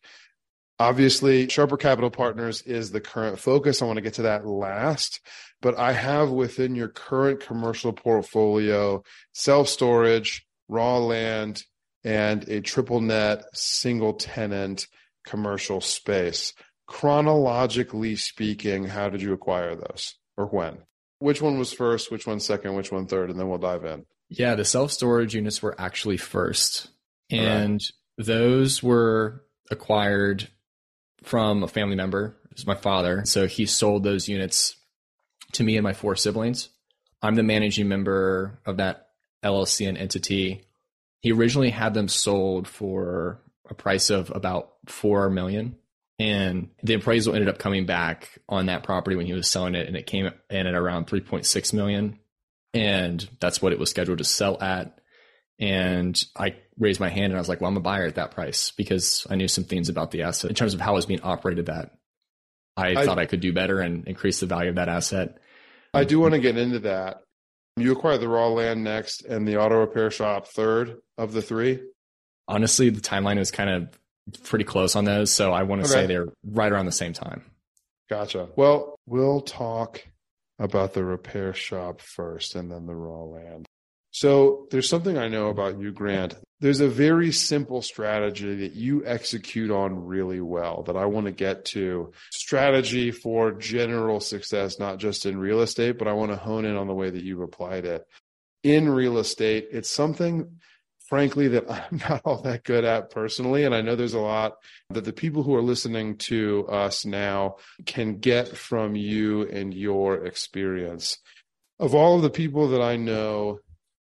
Obviously, 0.79 1.47
Sharper 1.47 1.77
Capital 1.77 2.09
Partners 2.09 2.63
is 2.63 2.89
the 2.89 3.01
current 3.01 3.37
focus. 3.37 3.83
I 3.83 3.85
want 3.85 3.97
to 3.97 4.01
get 4.01 4.15
to 4.15 4.23
that 4.23 4.47
last, 4.47 5.21
but 5.61 5.77
I 5.77 5.91
have 5.93 6.31
within 6.31 6.73
your 6.73 6.89
current 6.89 7.39
commercial 7.39 7.93
portfolio 7.93 9.03
self 9.31 9.69
storage, 9.69 10.43
raw 10.67 10.97
land, 10.97 11.61
and 12.05 12.47
a 12.47 12.61
triple 12.61 13.01
net 13.01 13.43
single 13.53 14.13
tenant 14.13 14.87
commercial 15.25 15.81
space. 15.81 16.53
Chronologically 16.87 18.15
speaking, 18.15 18.85
how 18.85 19.09
did 19.09 19.21
you 19.21 19.33
acquire 19.33 19.75
those? 19.75 20.15
or 20.37 20.45
when? 20.47 20.77
Which 21.19 21.41
one 21.41 21.57
was 21.57 21.73
first? 21.73 22.11
Which 22.11 22.27
one 22.27 22.39
second? 22.39 22.75
Which 22.75 22.91
one 22.91 23.07
third? 23.07 23.29
And 23.29 23.39
then 23.39 23.47
we'll 23.47 23.57
dive 23.57 23.85
in. 23.85 24.05
Yeah, 24.29 24.55
the 24.55 24.65
self 24.65 24.91
storage 24.91 25.35
units 25.35 25.61
were 25.61 25.79
actually 25.79 26.17
first, 26.17 26.89
and 27.29 27.73
right. 28.17 28.25
those 28.25 28.81
were 28.81 29.43
acquired 29.71 30.49
from 31.23 31.63
a 31.63 31.67
family 31.67 31.95
member. 31.95 32.37
It 32.49 32.57
was 32.57 32.67
my 32.67 32.75
father. 32.75 33.23
So 33.25 33.47
he 33.47 33.65
sold 33.65 34.03
those 34.03 34.27
units 34.27 34.75
to 35.53 35.63
me 35.63 35.77
and 35.77 35.83
my 35.83 35.93
four 35.93 36.15
siblings. 36.15 36.69
I'm 37.21 37.35
the 37.35 37.43
managing 37.43 37.87
member 37.87 38.59
of 38.65 38.77
that 38.77 39.07
LLC 39.43 39.87
and 39.87 39.97
entity. 39.97 40.65
He 41.25 41.31
originally 41.31 41.71
had 41.71 41.95
them 41.95 42.07
sold 42.07 42.67
for 42.67 43.41
a 43.67 43.73
price 43.73 44.11
of 44.11 44.29
about 44.29 44.73
four 44.85 45.27
million 45.27 45.75
and 46.19 46.69
the 46.83 46.93
appraisal 46.93 47.33
ended 47.33 47.49
up 47.49 47.57
coming 47.57 47.87
back 47.87 48.37
on 48.47 48.67
that 48.67 48.83
property 48.83 49.15
when 49.15 49.25
he 49.25 49.33
was 49.33 49.49
selling 49.49 49.73
it 49.73 49.87
and 49.87 49.97
it 49.97 50.05
came 50.05 50.29
in 50.51 50.67
at 50.67 50.75
around 50.75 51.07
3.6 51.07 51.73
million 51.73 52.19
and 52.75 53.27
that's 53.39 53.59
what 53.59 53.73
it 53.73 53.79
was 53.79 53.89
scheduled 53.89 54.19
to 54.19 54.23
sell 54.23 54.61
at. 54.61 54.99
And 55.57 56.23
i 56.37 56.57
raised 56.77 56.99
my 56.99 57.09
hand 57.09 57.31
and 57.31 57.37
i 57.37 57.39
was 57.39 57.49
like 57.49 57.59
well 57.59 57.71
i'm 57.71 57.77
a 57.77 57.79
buyer 57.79 58.05
at 58.05 58.15
that 58.15 58.29
price 58.29 58.69
because 58.77 59.25
i 59.27 59.33
knew 59.33 59.47
some 59.47 59.63
things 59.63 59.89
about 59.89 60.11
the 60.11 60.21
asset. 60.21 60.51
In 60.51 60.55
terms 60.55 60.75
of 60.75 60.79
how 60.79 60.91
it 60.91 60.97
was 60.97 61.07
being 61.07 61.21
operated 61.21 61.65
that 61.65 61.97
i, 62.77 62.89
I 62.89 63.03
thought 63.03 63.17
i 63.17 63.25
could 63.25 63.39
do 63.39 63.51
better 63.51 63.79
and 63.79 64.07
increase 64.07 64.41
the 64.41 64.45
value 64.45 64.69
of 64.69 64.75
that 64.75 64.89
asset. 64.89 65.39
I 65.91 66.03
do 66.03 66.19
want 66.19 66.35
to 66.35 66.39
get 66.39 66.55
into 66.55 66.79
that 66.81 67.23
you 67.77 67.91
acquire 67.91 68.17
the 68.17 68.27
raw 68.27 68.47
land 68.47 68.83
next 68.83 69.21
and 69.23 69.47
the 69.47 69.57
auto 69.57 69.79
repair 69.79 70.09
shop 70.09 70.47
third 70.47 70.97
of 71.17 71.33
the 71.33 71.41
three 71.41 71.81
honestly 72.47 72.89
the 72.89 73.01
timeline 73.01 73.37
is 73.37 73.51
kind 73.51 73.69
of 73.69 73.99
pretty 74.43 74.65
close 74.65 74.95
on 74.95 75.05
those. 75.05 75.31
So 75.31 75.51
I 75.51 75.63
want 75.63 75.83
to 75.83 75.89
okay. 75.89 76.01
say 76.01 76.07
they're 76.07 76.27
right 76.43 76.71
around 76.71 76.85
the 76.85 76.91
same 76.91 77.13
time. 77.13 77.43
Gotcha. 78.09 78.49
Well, 78.55 78.99
we'll 79.05 79.41
talk 79.41 80.03
about 80.59 80.93
the 80.93 81.03
repair 81.03 81.53
shop 81.53 82.01
first 82.01 82.55
and 82.55 82.71
then 82.71 82.85
the 82.85 82.95
raw 82.95 83.23
land. 83.23 83.67
So 84.15 84.67
there's 84.71 84.87
something 84.87 85.17
I 85.17 85.27
know 85.27 85.49
about 85.49 85.77
you, 85.77 85.91
Grant. 85.91 86.35
There's 86.61 86.79
a 86.79 86.87
very 86.87 87.33
simple 87.33 87.81
strategy 87.81 88.55
that 88.55 88.71
you 88.71 89.05
execute 89.05 89.69
on 89.69 90.05
really 90.05 90.39
well 90.39 90.83
that 90.83 90.95
I 90.95 91.03
want 91.03 91.25
to 91.25 91.33
get 91.33 91.65
to. 91.65 92.13
Strategy 92.31 93.11
for 93.11 93.51
general 93.51 94.21
success, 94.21 94.79
not 94.79 94.99
just 94.99 95.25
in 95.25 95.37
real 95.37 95.59
estate, 95.59 95.97
but 95.97 96.07
I 96.07 96.13
want 96.13 96.31
to 96.31 96.37
hone 96.37 96.63
in 96.63 96.77
on 96.77 96.87
the 96.87 96.93
way 96.93 97.09
that 97.09 97.25
you've 97.25 97.41
applied 97.41 97.83
it. 97.83 98.07
In 98.63 98.87
real 98.87 99.17
estate, 99.17 99.67
it's 99.73 99.91
something 99.91 100.61
frankly 101.09 101.49
that 101.49 101.69
I'm 101.91 101.97
not 102.09 102.21
all 102.23 102.41
that 102.43 102.63
good 102.63 102.85
at 102.85 103.09
personally. 103.09 103.65
And 103.65 103.75
I 103.75 103.81
know 103.81 103.97
there's 103.97 104.13
a 104.13 104.19
lot 104.19 104.53
that 104.91 105.03
the 105.03 105.11
people 105.11 105.43
who 105.43 105.55
are 105.55 105.61
listening 105.61 106.15
to 106.19 106.65
us 106.69 107.05
now 107.05 107.57
can 107.85 108.19
get 108.19 108.55
from 108.55 108.95
you 108.95 109.41
and 109.49 109.73
your 109.73 110.25
experience. 110.25 111.17
Of 111.77 111.93
all 111.93 112.15
of 112.15 112.21
the 112.21 112.29
people 112.29 112.69
that 112.69 112.81
I 112.81 112.95
know, 112.95 113.59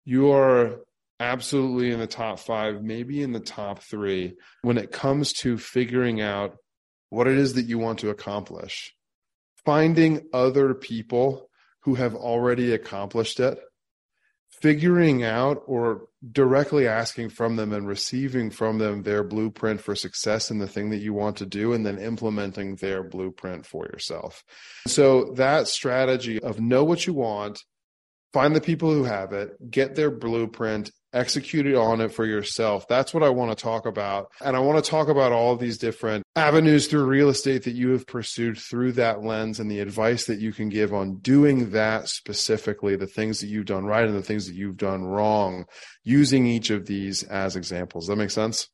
you 0.07 0.31
are 0.31 0.79
absolutely 1.19 1.91
in 1.91 1.99
the 1.99 2.07
top 2.07 2.39
five, 2.39 2.81
maybe 2.81 3.21
in 3.21 3.33
the 3.33 3.41
top 3.41 3.83
three 3.83 4.35
when 4.61 4.77
it 4.77 4.89
comes 4.89 5.33
to 5.33 5.57
figuring 5.57 6.21
out 6.21 6.55
what 7.09 7.27
it 7.27 7.37
is 7.37 7.55
that 7.55 7.65
you 7.65 7.77
want 7.77 7.99
to 7.99 8.09
accomplish. 8.09 8.93
Finding 9.65 10.21
other 10.31 10.73
people 10.73 11.49
who 11.81 11.95
have 11.95 12.15
already 12.15 12.73
accomplished 12.73 13.41
it 13.41 13.59
figuring 14.61 15.23
out 15.23 15.61
or 15.67 16.07
directly 16.31 16.87
asking 16.87 17.29
from 17.29 17.55
them 17.57 17.73
and 17.73 17.87
receiving 17.87 18.49
from 18.49 18.77
them 18.77 19.03
their 19.03 19.23
blueprint 19.23 19.81
for 19.81 19.93
success 19.93 20.49
in 20.49 20.57
the 20.57 20.67
thing 20.67 20.89
that 20.89 20.97
you 20.97 21.13
want 21.13 21.37
to 21.37 21.45
do 21.45 21.73
and 21.73 21.85
then 21.85 21.99
implementing 21.99 22.75
their 22.77 23.03
blueprint 23.03 23.65
for 23.65 23.85
yourself. 23.85 24.43
So 24.87 25.33
that 25.35 25.67
strategy 25.67 26.41
of 26.41 26.59
know 26.59 26.83
what 26.83 27.05
you 27.05 27.13
want, 27.13 27.61
find 28.34 28.55
the 28.55 28.62
people 28.62 28.91
who 28.91 29.03
have 29.03 29.34
it, 29.34 29.72
get 29.72 29.96
their 29.96 30.12
blueprint, 30.12 30.91
execute 31.13 31.65
it 31.65 31.75
on 31.75 32.01
it 32.01 32.12
for 32.12 32.25
yourself. 32.25 32.88
That's 32.88 33.13
what 33.13 33.24
I 33.24 33.29
want 33.29 33.57
to 33.57 33.62
talk 33.62 33.86
about. 33.86 34.29
And 34.41 34.55
I 34.55 34.60
want 34.60 34.84
to 34.84 34.89
talk 34.89 35.07
about 35.07 35.31
all 35.31 35.55
these 35.55 35.77
different 35.77 36.24
avenues 36.36 36.88
through 36.88 37.05
real 37.05 37.29
estate 37.29 37.63
that 37.63 37.75
you 37.75 37.91
have 37.91 38.05
pursued 38.05 38.57
through 38.57 38.93
that 38.93 39.24
lens 39.24 39.60
and 39.60 39.72
the 39.72 39.79
advice 39.79 40.25
that 40.25 40.39
you 40.39 40.51
can 40.53 40.69
give 40.69 40.93
on 40.93 41.17
doing 41.17 41.72
that 41.72 42.10
specifically, 42.10 42.96
the 42.96 43.07
things 43.07 43.39
that 43.39 43.48
you've 43.48 43.65
done 43.65 43.86
right 43.86 44.05
and 44.05 44.15
the 44.15 44.22
things 44.22 44.48
that 44.48 44.55
you've 44.55 44.77
done 44.77 45.03
wrong, 45.03 45.65
using 46.03 46.46
each 46.46 46.69
of 46.69 46.86
these 46.86 47.24
as 47.24 47.55
examples. 47.55 48.05
Does 48.05 48.10
that 48.10 48.17
make 48.17 48.31
sense? 48.31 48.69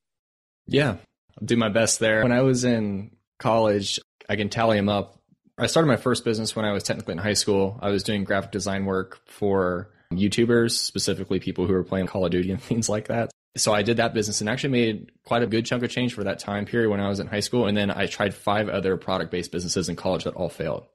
Yeah, 0.65 0.97
I'll 1.39 1.45
do 1.45 1.57
my 1.57 1.69
best 1.69 1.99
there. 1.99 2.23
When 2.23 2.31
I 2.31 2.41
was 2.41 2.63
in 2.63 3.11
college, 3.39 3.99
I 4.27 4.35
can 4.35 4.49
tally 4.49 4.77
them 4.77 4.89
up. 4.89 5.19
I 5.57 5.67
started 5.67 5.87
my 5.87 5.97
first 5.97 6.25
business 6.25 6.55
when 6.55 6.65
I 6.65 6.71
was 6.71 6.83
technically 6.83 7.13
in 7.13 7.19
high 7.19 7.33
school. 7.33 7.79
I 7.81 7.89
was 7.89 8.03
doing 8.03 8.23
graphic 8.23 8.51
design 8.51 8.85
work 8.85 9.19
for 9.27 9.91
YouTubers, 10.11 10.71
specifically 10.71 11.39
people 11.39 11.67
who 11.67 11.73
were 11.73 11.83
playing 11.83 12.07
Call 12.07 12.25
of 12.25 12.31
Duty 12.31 12.51
and 12.51 12.61
things 12.61 12.89
like 12.89 13.07
that. 13.07 13.31
So 13.55 13.71
I 13.71 13.83
did 13.83 13.97
that 13.97 14.15
business 14.15 14.41
and 14.41 14.49
actually 14.49 14.71
made 14.71 15.11
quite 15.23 15.43
a 15.43 15.47
good 15.47 15.65
chunk 15.65 15.83
of 15.83 15.91
change 15.91 16.15
for 16.15 16.23
that 16.23 16.39
time 16.39 16.65
period 16.65 16.89
when 16.89 16.99
I 16.99 17.07
was 17.07 17.19
in 17.19 17.27
high 17.27 17.41
school. 17.41 17.67
And 17.67 17.77
then 17.77 17.91
I 17.91 18.07
tried 18.07 18.33
five 18.33 18.67
other 18.67 18.97
product 18.97 19.29
based 19.29 19.51
businesses 19.51 19.89
in 19.89 19.95
college 19.95 20.23
that 20.23 20.33
all 20.33 20.49
failed. 20.49 20.87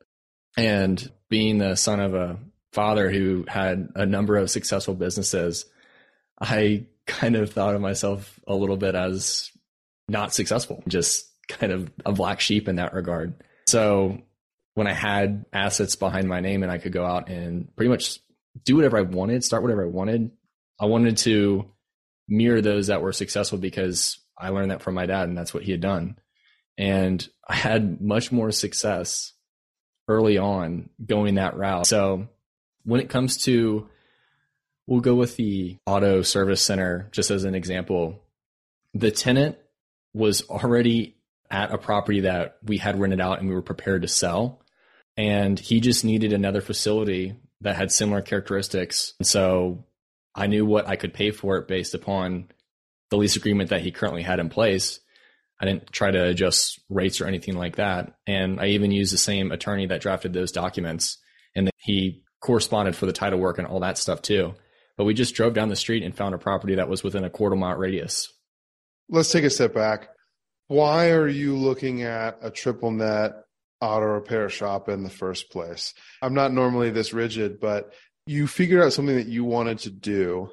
And 0.57 1.13
being 1.29 1.59
the 1.59 1.77
son 1.77 2.01
of 2.01 2.15
a 2.15 2.39
father 2.73 3.11
who 3.11 3.45
had 3.47 3.91
a 3.95 4.07
number 4.07 4.37
of 4.37 4.51
successful 4.51 4.95
businesses, 4.95 5.67
I 6.41 6.87
kind 7.07 7.37
of 7.37 7.53
thought 7.53 7.77
of 7.77 7.81
myself 7.81 8.41
a 8.49 8.57
little 8.57 8.77
bit 8.77 8.97
as 8.97 9.53
not 10.09 10.35
successful, 10.35 10.83
just 10.89 11.31
kind 11.47 11.71
of 11.71 11.93
a 12.05 12.13
black 12.13 12.41
sheep 12.41 12.67
in 12.67 12.77
that 12.77 12.93
regard. 12.93 13.35
So 13.69 14.23
when 14.79 14.87
I 14.87 14.93
had 14.93 15.45
assets 15.53 15.97
behind 15.97 16.29
my 16.29 16.39
name 16.39 16.63
and 16.63 16.71
I 16.71 16.79
could 16.79 16.93
go 16.93 17.05
out 17.05 17.29
and 17.29 17.75
pretty 17.75 17.91
much 17.91 18.21
do 18.63 18.77
whatever 18.77 18.97
I 18.97 19.03
wanted, 19.03 19.43
start 19.43 19.65
whatever 19.65 19.83
I 19.83 19.89
wanted. 19.89 20.31
I 20.79 20.87
wanted 20.87 21.17
to 21.17 21.69
mirror 22.29 22.61
those 22.61 22.87
that 22.87 23.03
were 23.03 23.13
successful 23.13 23.59
because 23.59 24.21
I 24.39 24.51
learned 24.51 24.71
that 24.71 24.83
from 24.83 24.95
my 24.95 25.05
dad 25.07 25.29
and 25.29 25.37
that's 25.37 25.53
what 25.53 25.65
he 25.65 25.73
had 25.73 25.81
done. 25.81 26.17
And 26.79 27.29
I 27.45 27.57
had 27.57 28.01
much 28.01 28.31
more 28.31 28.53
success 28.53 29.33
early 30.07 30.39
on 30.39 30.91
going 31.05 31.35
that 31.35 31.57
route. 31.57 31.89
So 31.89 32.29
when 32.85 33.01
it 33.01 33.11
comes 33.11 33.39
to, 33.47 33.89
we'll 34.87 35.01
go 35.01 35.17
with 35.17 35.35
the 35.35 35.77
auto 35.87 36.23
service 36.23 36.63
center 36.63 37.09
just 37.11 37.33
as 37.33 37.43
an 37.43 37.57
example. 37.57 38.23
The 38.95 39.11
tenant 39.11 39.59
was 40.15 40.43
already 40.49 41.17
at 41.51 41.73
a 41.73 41.79
property 41.79 42.21
that 42.21 42.59
we 42.63 42.79
had 42.79 43.01
rented 43.01 43.21
out 43.21 43.41
and 43.41 43.49
we 43.49 43.57
were 43.57 43.61
prepared 43.61 44.03
to 44.03 44.09
sell. 44.09 44.61
And 45.19 45.59
he 45.59 45.81
just 45.81 46.05
needed 46.05 46.33
another 46.33 46.61
facility 46.61 47.35
that 47.61 47.75
had 47.75 47.91
similar 47.91 48.23
characteristics. 48.23 49.15
And 49.19 49.27
so 49.27 49.85
I 50.33 50.47
knew 50.47 50.65
what 50.65 50.87
I 50.87 50.95
could 50.95 51.13
pay 51.13 51.33
for 51.33 51.59
it 51.59 51.67
based 51.67 51.93
upon 51.93 52.49
the 53.11 53.17
lease 53.17 53.35
agreement 53.35 53.71
that 53.71 53.81
he 53.81 53.91
currently 53.91 54.23
had 54.23 54.39
in 54.39 54.49
place. 54.49 55.01
I 55.61 55.67
didn't 55.67 55.91
try 55.91 56.13
to 56.13 56.25
adjust 56.27 56.79
rates 56.89 57.21
or 57.21 57.27
anything 57.27 57.57
like 57.57 57.77
that. 57.77 58.15
And 58.29 58.61
I 58.61 58.69
even 58.69 58.93
used 58.93 59.13
the 59.13 59.19
same 59.19 59.51
attorney 59.51 59.87
that 59.87 60.01
drafted 60.01 60.33
those 60.33 60.53
documents 60.53 61.19
and 61.57 61.69
he 61.79 62.23
corresponded 62.41 62.95
for 62.95 63.07
the 63.07 63.13
title 63.13 63.41
work 63.41 63.59
and 63.59 63.67
all 63.67 63.81
that 63.81 63.99
stuff 63.99 64.23
too. 64.23 64.55
But 64.97 65.05
we 65.05 65.15
just 65.15 65.35
drove 65.35 65.55
down 65.55 65.69
the 65.69 65.75
street 65.75 66.05
and 66.05 66.17
found 66.17 66.37
a 66.37 66.39
property 66.39 66.77
that 66.77 66.89
was 66.89 67.03
within 67.03 67.25
a 67.25 67.31
quarter 67.31 67.57
mile 67.57 67.77
radius. 67.77 68.33
Let's 69.09 69.33
take 69.33 69.45
a 69.45 69.51
step 69.51 69.75
back. 69.75 70.11
Why 70.69 71.11
are 71.11 71.27
you 71.27 71.57
looking 71.57 72.03
at 72.03 72.39
a 72.41 72.51
triple 72.53 72.93
net 72.93 73.33
auto 73.81 74.07
repair 74.07 74.49
shop 74.49 74.89
in 74.89 75.05
the 75.05 75.11
first 75.11 75.51
place. 75.51 75.95
I'm 76.23 76.35
not 76.35 76.53
normally 76.53 76.91
this 76.91 77.13
rigid, 77.13 77.61
but 77.61 77.93
you 78.27 78.47
figured 78.47 78.83
out 78.83 78.93
something 78.93 79.17
that 79.17 79.29
you 79.29 79.45
wanted 79.45 79.79
to 79.81 79.91
do. 79.91 80.51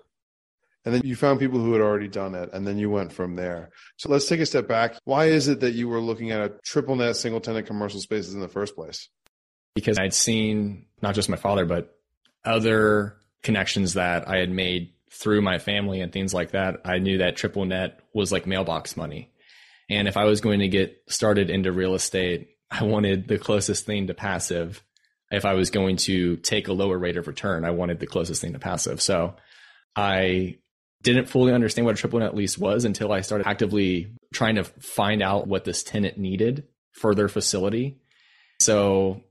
And 0.85 0.93
then 0.93 1.01
you 1.03 1.15
found 1.15 1.39
people 1.39 1.59
who 1.59 1.73
had 1.73 1.81
already 1.81 2.07
done 2.07 2.35
it, 2.35 2.51
and 2.53 2.65
then 2.65 2.77
you 2.77 2.91
went 2.91 3.11
from 3.11 3.35
there. 3.35 3.71
So 3.97 4.07
let's 4.07 4.27
take 4.27 4.39
a 4.39 4.45
step 4.45 4.67
back. 4.67 4.95
Why 5.03 5.25
is 5.25 5.47
it 5.47 5.61
that 5.61 5.73
you 5.73 5.87
were 5.87 5.99
looking 5.99 6.29
at 6.29 6.41
a 6.41 6.53
triple 6.63 6.95
net 6.95 7.15
single 7.15 7.41
tenant 7.41 7.65
commercial 7.65 7.99
spaces 7.99 8.35
in 8.35 8.39
the 8.39 8.47
first 8.47 8.75
place? 8.75 9.09
Because 9.73 9.97
I'd 9.97 10.13
seen 10.13 10.85
not 11.01 11.15
just 11.15 11.27
my 11.27 11.37
father, 11.37 11.65
but 11.65 11.97
other 12.45 13.17
connections 13.41 13.95
that 13.95 14.29
I 14.29 14.37
had 14.37 14.51
made 14.51 14.93
through 15.09 15.41
my 15.41 15.57
family 15.57 16.01
and 16.01 16.11
things 16.11 16.35
like 16.35 16.51
that. 16.51 16.81
I 16.85 16.99
knew 16.99 17.17
that 17.17 17.35
triple 17.35 17.65
net 17.65 17.99
was 18.13 18.31
like 18.31 18.45
mailbox 18.45 18.95
money. 18.95 19.31
And 19.89 20.07
if 20.07 20.17
I 20.17 20.25
was 20.25 20.41
going 20.41 20.59
to 20.59 20.67
get 20.67 21.01
started 21.07 21.49
into 21.49 21.71
real 21.71 21.95
estate, 21.95 22.49
I 22.77 22.83
wanted 22.83 23.27
the 23.27 23.37
closest 23.37 23.85
thing 23.85 24.07
to 24.07 24.13
passive. 24.13 24.83
If 25.31 25.45
I 25.45 25.53
was 25.53 25.69
going 25.69 25.97
to 25.97 26.37
take 26.37 26.67
a 26.67 26.73
lower 26.73 26.97
rate 26.97 27.17
of 27.17 27.27
return, 27.27 27.65
I 27.65 27.71
wanted 27.71 27.99
the 27.99 28.07
closest 28.07 28.41
thing 28.41 28.53
to 28.53 28.59
passive. 28.59 29.01
So 29.01 29.35
I 29.95 30.57
didn't 31.03 31.29
fully 31.29 31.53
understand 31.53 31.85
what 31.85 31.95
a 31.95 31.97
triple 31.97 32.19
net 32.19 32.35
lease 32.35 32.57
was 32.57 32.85
until 32.85 33.11
I 33.11 33.21
started 33.21 33.47
actively 33.47 34.15
trying 34.33 34.55
to 34.55 34.63
find 34.63 35.21
out 35.23 35.47
what 35.47 35.63
this 35.63 35.83
tenant 35.83 36.17
needed 36.17 36.67
for 36.91 37.15
their 37.15 37.27
facility. 37.27 38.01
So 38.59 39.21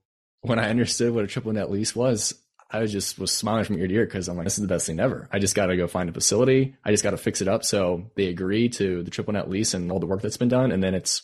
when 0.40 0.58
I 0.58 0.70
understood 0.70 1.14
what 1.14 1.24
a 1.24 1.28
triple 1.28 1.52
net 1.52 1.70
lease 1.70 1.94
was, 1.94 2.34
I 2.70 2.86
just 2.86 3.18
was 3.18 3.30
smiling 3.30 3.64
from 3.64 3.78
ear 3.78 3.86
to 3.86 3.94
ear 3.94 4.04
because 4.04 4.28
I'm 4.28 4.36
like, 4.36 4.44
this 4.44 4.58
is 4.58 4.62
the 4.62 4.68
best 4.68 4.86
thing 4.86 5.00
ever. 5.00 5.28
I 5.32 5.38
just 5.38 5.54
got 5.54 5.66
to 5.66 5.76
go 5.76 5.86
find 5.86 6.08
a 6.08 6.12
facility. 6.12 6.76
I 6.84 6.90
just 6.90 7.04
got 7.04 7.10
to 7.10 7.16
fix 7.16 7.40
it 7.40 7.48
up. 7.48 7.64
So 7.64 8.10
they 8.16 8.26
agree 8.26 8.68
to 8.70 9.02
the 9.02 9.10
triple 9.10 9.34
net 9.34 9.50
lease 9.50 9.74
and 9.74 9.92
all 9.92 10.00
the 10.00 10.06
work 10.06 10.22
that's 10.22 10.36
been 10.36 10.48
done. 10.48 10.72
And 10.72 10.82
then 10.82 10.94
it's 10.94 11.22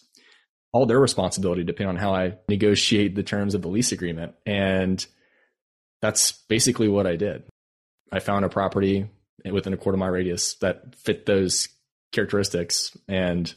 all 0.73 0.87
their 0.87 1.01
responsibility 1.01 1.65
depending 1.65 1.97
on 1.97 2.01
how 2.01 2.15
I 2.15 2.39
negotiate 2.49 3.15
the 3.15 3.23
terms 3.23 3.55
of 3.55 3.63
the 3.63 3.69
lease 3.69 3.93
agreement. 3.93 4.35
And 4.47 5.05
that's 6.01 6.33
basically 6.33 6.89
what 6.89 7.07
I 7.07 7.17
did. 7.17 7.45
I 8.13 8.21
found 8.21 8.45
a 8.45 8.49
property 8.49 9.09
within 9.45 9.73
a 9.73 9.77
quarter 9.77 9.99
mile 9.99 10.11
radius 10.11 10.55
that 10.55 10.95
fit 10.97 11.27
those 11.27 11.69
characteristics 12.13 12.97
and 13.09 13.53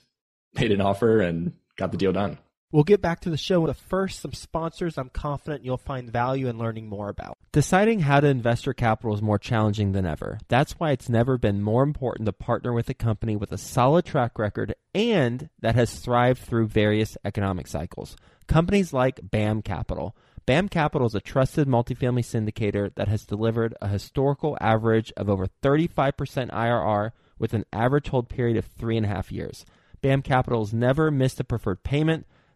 made 0.54 0.72
an 0.72 0.82
offer 0.82 1.22
and 1.22 1.54
got 1.78 1.92
the 1.92 1.98
deal 1.98 2.14
done. 2.14 2.38
We'll 2.74 2.84
get 2.84 3.04
back 3.04 3.20
to 3.20 3.30
the 3.30 3.38
show, 3.38 3.64
but 3.68 3.78
first, 3.78 4.20
some 4.20 4.34
sponsors 4.34 4.98
I'm 4.98 5.10
confident 5.10 5.64
you'll 5.64 5.78
find 5.78 6.12
value 6.12 6.48
in 6.48 6.58
learning 6.58 6.90
more 6.90 7.08
about. 7.08 7.38
Deciding 7.52 8.00
how 8.00 8.20
to 8.20 8.26
invest 8.26 8.66
your 8.66 8.74
capital 8.74 9.14
is 9.14 9.22
more 9.22 9.38
challenging 9.38 9.92
than 9.92 10.08
ever. 10.08 10.40
That's 10.48 10.80
why 10.80 10.90
it's 10.90 11.08
never 11.08 11.38
been 11.38 11.62
more 11.62 11.84
important 11.84 12.26
to 12.26 12.34
partner 12.34 12.74
with 12.74 12.90
a 12.90 12.96
company 12.96 13.36
with 13.36 13.52
a 13.52 13.60
solid 13.60 14.06
track 14.06 14.40
record 14.40 14.74
and 14.96 15.52
that 15.60 15.76
has 15.76 16.00
thrived 16.00 16.42
through 16.42 16.66
various 16.66 17.16
economic 17.24 17.68
cycles. 17.68 18.16
Companies 18.48 18.92
like 18.92 19.20
BAM 19.22 19.62
Capital. 19.62 20.16
BAM 20.48 20.68
Capital 20.68 21.06
is 21.06 21.14
a 21.14 21.22
trusted 21.22 21.68
multifamily 21.68 22.24
syndicator 22.24 22.92
that 22.96 23.08
has 23.08 23.24
delivered 23.24 23.76
a 23.84 23.88
historical 23.88 24.58
average 24.60 25.14
of 25.16 25.30
over 25.30 25.46
35% 25.62 26.50
IRR 26.50 27.12
with 27.38 27.54
an 27.54 27.66
average 27.72 28.08
hold 28.08 28.30
period 28.30 28.58
of 28.58 28.66
three 28.66 28.98
and 28.98 29.06
a 29.06 29.10
half 29.10 29.32
years. 29.32 29.64
BAM 30.02 30.24
Capital 30.24 30.66
has 30.66 30.74
never 30.74 31.12
missed 31.12 31.40
a 31.40 31.44
preferred 31.44 31.84
payment, 31.84 32.26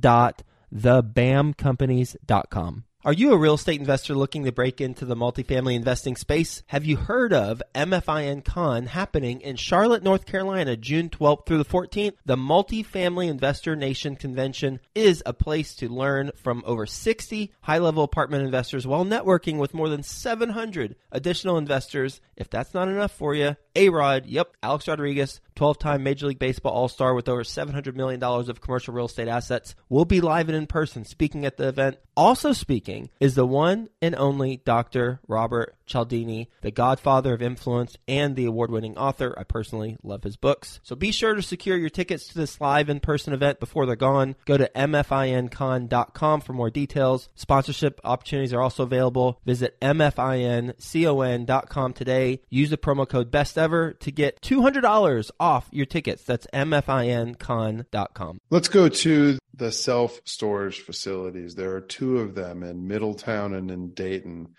capital.thebamcompanies.com. 0.00 2.85
Are 3.06 3.12
you 3.12 3.32
a 3.32 3.36
real 3.36 3.54
estate 3.54 3.78
investor 3.78 4.16
looking 4.16 4.46
to 4.46 4.50
break 4.50 4.80
into 4.80 5.04
the 5.04 5.14
multifamily 5.14 5.76
investing 5.76 6.16
space? 6.16 6.64
Have 6.66 6.84
you 6.84 6.96
heard 6.96 7.32
of 7.32 7.62
MFIN 7.72 8.44
Con 8.44 8.86
happening 8.86 9.42
in 9.42 9.54
Charlotte, 9.54 10.02
North 10.02 10.26
Carolina, 10.26 10.76
June 10.76 11.08
12th 11.08 11.46
through 11.46 11.58
the 11.58 11.64
14th? 11.64 12.14
The 12.24 12.34
Multifamily 12.34 13.28
Investor 13.28 13.76
Nation 13.76 14.16
Convention 14.16 14.80
is 14.96 15.22
a 15.24 15.32
place 15.32 15.76
to 15.76 15.88
learn 15.88 16.32
from 16.34 16.64
over 16.66 16.84
60 16.84 17.52
high 17.60 17.78
level 17.78 18.02
apartment 18.02 18.42
investors 18.42 18.88
while 18.88 19.04
networking 19.04 19.58
with 19.58 19.72
more 19.72 19.88
than 19.88 20.02
700 20.02 20.96
additional 21.12 21.58
investors. 21.58 22.20
If 22.36 22.50
that's 22.50 22.74
not 22.74 22.88
enough 22.88 23.12
for 23.12 23.36
you, 23.36 23.54
A 23.76 23.88
Rod, 23.88 24.26
yep, 24.26 24.56
Alex 24.64 24.88
Rodriguez, 24.88 25.40
12 25.54 25.78
time 25.78 26.02
Major 26.02 26.26
League 26.26 26.40
Baseball 26.40 26.72
All 26.72 26.88
Star 26.88 27.14
with 27.14 27.28
over 27.28 27.44
$700 27.44 27.94
million 27.94 28.20
of 28.20 28.60
commercial 28.60 28.94
real 28.94 29.06
estate 29.06 29.28
assets, 29.28 29.76
will 29.88 30.04
be 30.04 30.20
live 30.20 30.48
and 30.48 30.58
in 30.58 30.66
person 30.66 31.04
speaking 31.04 31.46
at 31.46 31.56
the 31.56 31.68
event. 31.68 31.98
Also 32.16 32.52
speaking 32.52 32.95
is 33.20 33.34
the 33.34 33.46
one 33.46 33.88
and 34.00 34.14
only 34.14 34.58
Dr. 34.64 35.20
Robert 35.26 35.76
Cialdini, 35.86 36.50
the 36.62 36.70
godfather 36.70 37.34
of 37.34 37.42
influence 37.42 37.96
and 38.08 38.36
the 38.36 38.44
award 38.44 38.70
winning 38.70 38.98
author. 38.98 39.34
I 39.38 39.44
personally 39.44 39.96
love 40.02 40.24
his 40.24 40.36
books. 40.36 40.80
So 40.82 40.96
be 40.96 41.12
sure 41.12 41.34
to 41.34 41.42
secure 41.42 41.76
your 41.76 41.90
tickets 41.90 42.26
to 42.28 42.34
this 42.34 42.60
live 42.60 42.88
in 42.88 43.00
person 43.00 43.32
event 43.32 43.60
before 43.60 43.86
they're 43.86 43.96
gone. 43.96 44.36
Go 44.44 44.56
to 44.56 44.70
mfincon.com 44.74 46.40
for 46.40 46.52
more 46.52 46.70
details. 46.70 47.28
Sponsorship 47.34 48.00
opportunities 48.04 48.52
are 48.52 48.62
also 48.62 48.82
available. 48.82 49.40
Visit 49.44 49.80
mfincon.com 49.80 51.92
today. 51.92 52.40
Use 52.50 52.70
the 52.70 52.76
promo 52.76 53.08
code 53.08 53.30
best 53.30 53.56
ever 53.56 53.92
to 53.94 54.10
get 54.10 54.40
$200 54.42 55.30
off 55.38 55.68
your 55.70 55.86
tickets. 55.86 56.24
That's 56.24 56.46
mfincon.com. 56.52 58.40
Let's 58.50 58.68
go 58.68 58.88
to 58.88 59.38
the 59.56 59.72
self 59.72 60.20
storage 60.24 60.80
facilities. 60.80 61.54
There 61.54 61.74
are 61.74 61.80
two 61.80 62.18
of 62.18 62.34
them 62.34 62.62
in 62.62 62.86
Middletown 62.86 63.54
and 63.54 63.70
in 63.70 63.92
Dayton. 63.92 64.54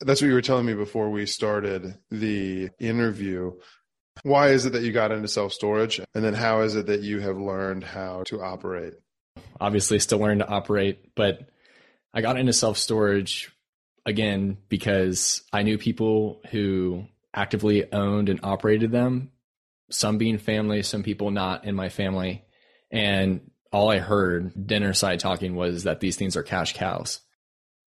That's 0.00 0.20
what 0.20 0.28
you 0.28 0.34
were 0.34 0.42
telling 0.42 0.66
me 0.66 0.74
before 0.74 1.10
we 1.10 1.24
started 1.26 1.96
the 2.10 2.70
interview. 2.78 3.52
Why 4.22 4.48
is 4.48 4.66
it 4.66 4.72
that 4.72 4.82
you 4.82 4.92
got 4.92 5.12
into 5.12 5.28
self 5.28 5.52
storage? 5.52 6.00
And 6.14 6.24
then 6.24 6.34
how 6.34 6.62
is 6.62 6.74
it 6.74 6.86
that 6.86 7.02
you 7.02 7.20
have 7.20 7.38
learned 7.38 7.84
how 7.84 8.24
to 8.24 8.42
operate? 8.42 8.94
Obviously, 9.60 9.98
still 9.98 10.18
learning 10.18 10.40
to 10.40 10.48
operate, 10.48 11.14
but 11.14 11.48
I 12.12 12.20
got 12.20 12.38
into 12.38 12.52
self 12.52 12.76
storage 12.78 13.52
again 14.04 14.58
because 14.68 15.42
I 15.52 15.62
knew 15.62 15.78
people 15.78 16.40
who 16.50 17.06
actively 17.34 17.92
owned 17.92 18.28
and 18.28 18.40
operated 18.42 18.90
them, 18.90 19.30
some 19.90 20.18
being 20.18 20.38
family, 20.38 20.82
some 20.82 21.02
people 21.02 21.30
not 21.30 21.64
in 21.64 21.74
my 21.74 21.88
family. 21.88 22.44
And 22.90 23.50
all 23.72 23.90
I 23.90 23.98
heard 23.98 24.66
dinner 24.66 24.92
side 24.92 25.20
talking 25.20 25.54
was 25.54 25.84
that 25.84 26.00
these 26.00 26.16
things 26.16 26.36
are 26.36 26.42
cash 26.42 26.74
cows. 26.74 27.20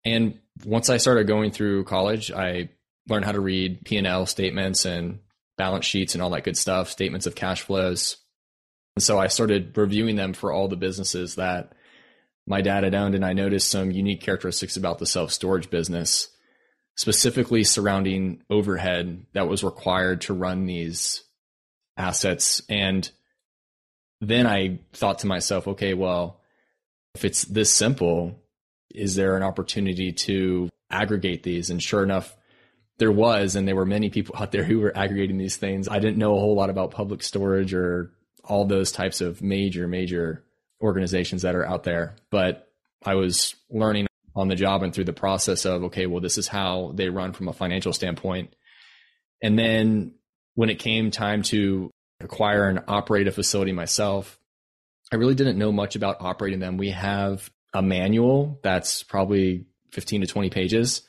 And 0.05 0.39
once 0.65 0.89
I 0.89 0.97
started 0.97 1.27
going 1.27 1.51
through 1.51 1.85
college, 1.85 2.31
I 2.31 2.69
learned 3.07 3.25
how 3.25 3.31
to 3.31 3.39
read 3.39 3.85
P&L 3.85 4.25
statements 4.25 4.85
and 4.85 5.19
balance 5.57 5.85
sheets 5.85 6.13
and 6.13 6.21
all 6.21 6.29
that 6.31 6.43
good 6.43 6.57
stuff, 6.57 6.89
statements 6.89 7.25
of 7.25 7.35
cash 7.35 7.61
flows. 7.61 8.17
And 8.95 9.03
so 9.03 9.19
I 9.19 9.27
started 9.27 9.77
reviewing 9.77 10.15
them 10.15 10.33
for 10.33 10.51
all 10.51 10.67
the 10.67 10.77
businesses 10.77 11.35
that 11.35 11.73
my 12.47 12.61
dad 12.61 12.83
had 12.83 12.95
owned 12.95 13.15
and 13.15 13.25
I 13.25 13.33
noticed 13.33 13.69
some 13.69 13.91
unique 13.91 14.21
characteristics 14.21 14.77
about 14.77 14.99
the 14.99 15.05
self-storage 15.05 15.69
business, 15.69 16.29
specifically 16.95 17.63
surrounding 17.63 18.41
overhead 18.49 19.25
that 19.33 19.47
was 19.47 19.63
required 19.63 20.21
to 20.21 20.33
run 20.33 20.65
these 20.65 21.23
assets 21.95 22.61
and 22.69 23.09
then 24.21 24.45
I 24.47 24.79
thought 24.93 25.19
to 25.19 25.27
myself, 25.27 25.67
okay, 25.67 25.93
well, 25.93 26.41
if 27.15 27.25
it's 27.25 27.43
this 27.45 27.73
simple, 27.73 28.39
is 28.93 29.15
there 29.15 29.37
an 29.37 29.43
opportunity 29.43 30.11
to 30.11 30.69
aggregate 30.91 31.43
these? 31.43 31.69
And 31.69 31.81
sure 31.81 32.03
enough, 32.03 32.35
there 32.97 33.11
was, 33.11 33.55
and 33.55 33.67
there 33.67 33.75
were 33.75 33.85
many 33.85 34.09
people 34.09 34.35
out 34.37 34.51
there 34.51 34.63
who 34.63 34.79
were 34.79 34.95
aggregating 34.95 35.37
these 35.37 35.55
things. 35.55 35.87
I 35.87 35.99
didn't 35.99 36.17
know 36.17 36.35
a 36.35 36.39
whole 36.39 36.55
lot 36.55 36.69
about 36.69 36.91
public 36.91 37.23
storage 37.23 37.73
or 37.73 38.11
all 38.43 38.65
those 38.65 38.91
types 38.91 39.21
of 39.21 39.41
major, 39.41 39.87
major 39.87 40.43
organizations 40.81 41.43
that 41.43 41.55
are 41.55 41.65
out 41.65 41.83
there, 41.83 42.15
but 42.29 42.71
I 43.05 43.15
was 43.15 43.55
learning 43.69 44.07
on 44.35 44.47
the 44.47 44.55
job 44.55 44.83
and 44.83 44.93
through 44.93 45.05
the 45.05 45.13
process 45.13 45.65
of, 45.65 45.85
okay, 45.85 46.07
well, 46.07 46.21
this 46.21 46.37
is 46.37 46.47
how 46.47 46.91
they 46.95 47.09
run 47.09 47.33
from 47.33 47.47
a 47.47 47.53
financial 47.53 47.93
standpoint. 47.93 48.53
And 49.41 49.57
then 49.57 50.15
when 50.55 50.69
it 50.69 50.79
came 50.79 51.11
time 51.11 51.41
to 51.43 51.89
acquire 52.19 52.67
and 52.67 52.83
operate 52.87 53.27
a 53.27 53.31
facility 53.31 53.71
myself, 53.71 54.39
I 55.11 55.15
really 55.15 55.35
didn't 55.35 55.57
know 55.57 55.71
much 55.71 55.95
about 55.95 56.17
operating 56.19 56.59
them. 56.59 56.77
We 56.77 56.91
have 56.91 57.49
a 57.73 57.81
manual 57.81 58.59
that's 58.63 59.03
probably 59.03 59.65
15 59.91 60.21
to 60.21 60.27
20 60.27 60.49
pages, 60.49 61.01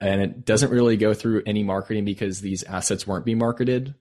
and 0.00 0.20
it 0.20 0.44
doesn't 0.44 0.70
really 0.70 0.96
go 0.96 1.14
through 1.14 1.42
any 1.46 1.62
marketing 1.62 2.04
because 2.04 2.40
these 2.40 2.62
assets 2.64 3.06
weren't 3.06 3.24
being 3.24 3.38
marketed. 3.38 3.94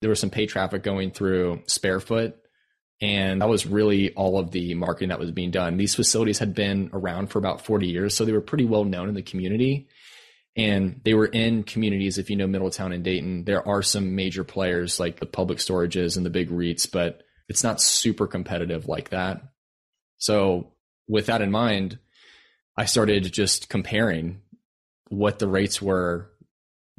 There 0.00 0.10
was 0.10 0.20
some 0.20 0.30
paid 0.30 0.48
traffic 0.48 0.82
going 0.82 1.10
through 1.10 1.62
Sparefoot, 1.66 2.34
and 3.00 3.40
that 3.40 3.48
was 3.48 3.66
really 3.66 4.12
all 4.14 4.38
of 4.38 4.50
the 4.50 4.74
marketing 4.74 5.10
that 5.10 5.18
was 5.18 5.30
being 5.30 5.50
done. 5.50 5.76
These 5.76 5.94
facilities 5.94 6.38
had 6.38 6.54
been 6.54 6.90
around 6.92 7.28
for 7.28 7.38
about 7.38 7.64
40 7.64 7.86
years, 7.86 8.14
so 8.14 8.24
they 8.24 8.32
were 8.32 8.40
pretty 8.40 8.64
well 8.64 8.84
known 8.84 9.08
in 9.08 9.14
the 9.14 9.22
community. 9.22 9.88
And 10.56 11.00
they 11.04 11.14
were 11.14 11.26
in 11.26 11.62
communities, 11.62 12.18
if 12.18 12.28
you 12.28 12.36
know 12.36 12.46
Middletown 12.46 12.92
and 12.92 13.04
Dayton, 13.04 13.44
there 13.44 13.66
are 13.66 13.82
some 13.82 14.16
major 14.16 14.42
players 14.42 14.98
like 14.98 15.20
the 15.20 15.26
public 15.26 15.58
storages 15.58 16.16
and 16.16 16.26
the 16.26 16.30
big 16.30 16.50
REITs, 16.50 16.90
but 16.90 17.22
it's 17.48 17.62
not 17.62 17.80
super 17.80 18.26
competitive 18.26 18.88
like 18.88 19.10
that. 19.10 19.42
So, 20.18 20.72
with 21.08 21.26
that 21.26 21.40
in 21.40 21.50
mind, 21.50 21.98
I 22.76 22.84
started 22.84 23.32
just 23.32 23.68
comparing 23.68 24.42
what 25.08 25.38
the 25.38 25.48
rates 25.48 25.80
were 25.80 26.30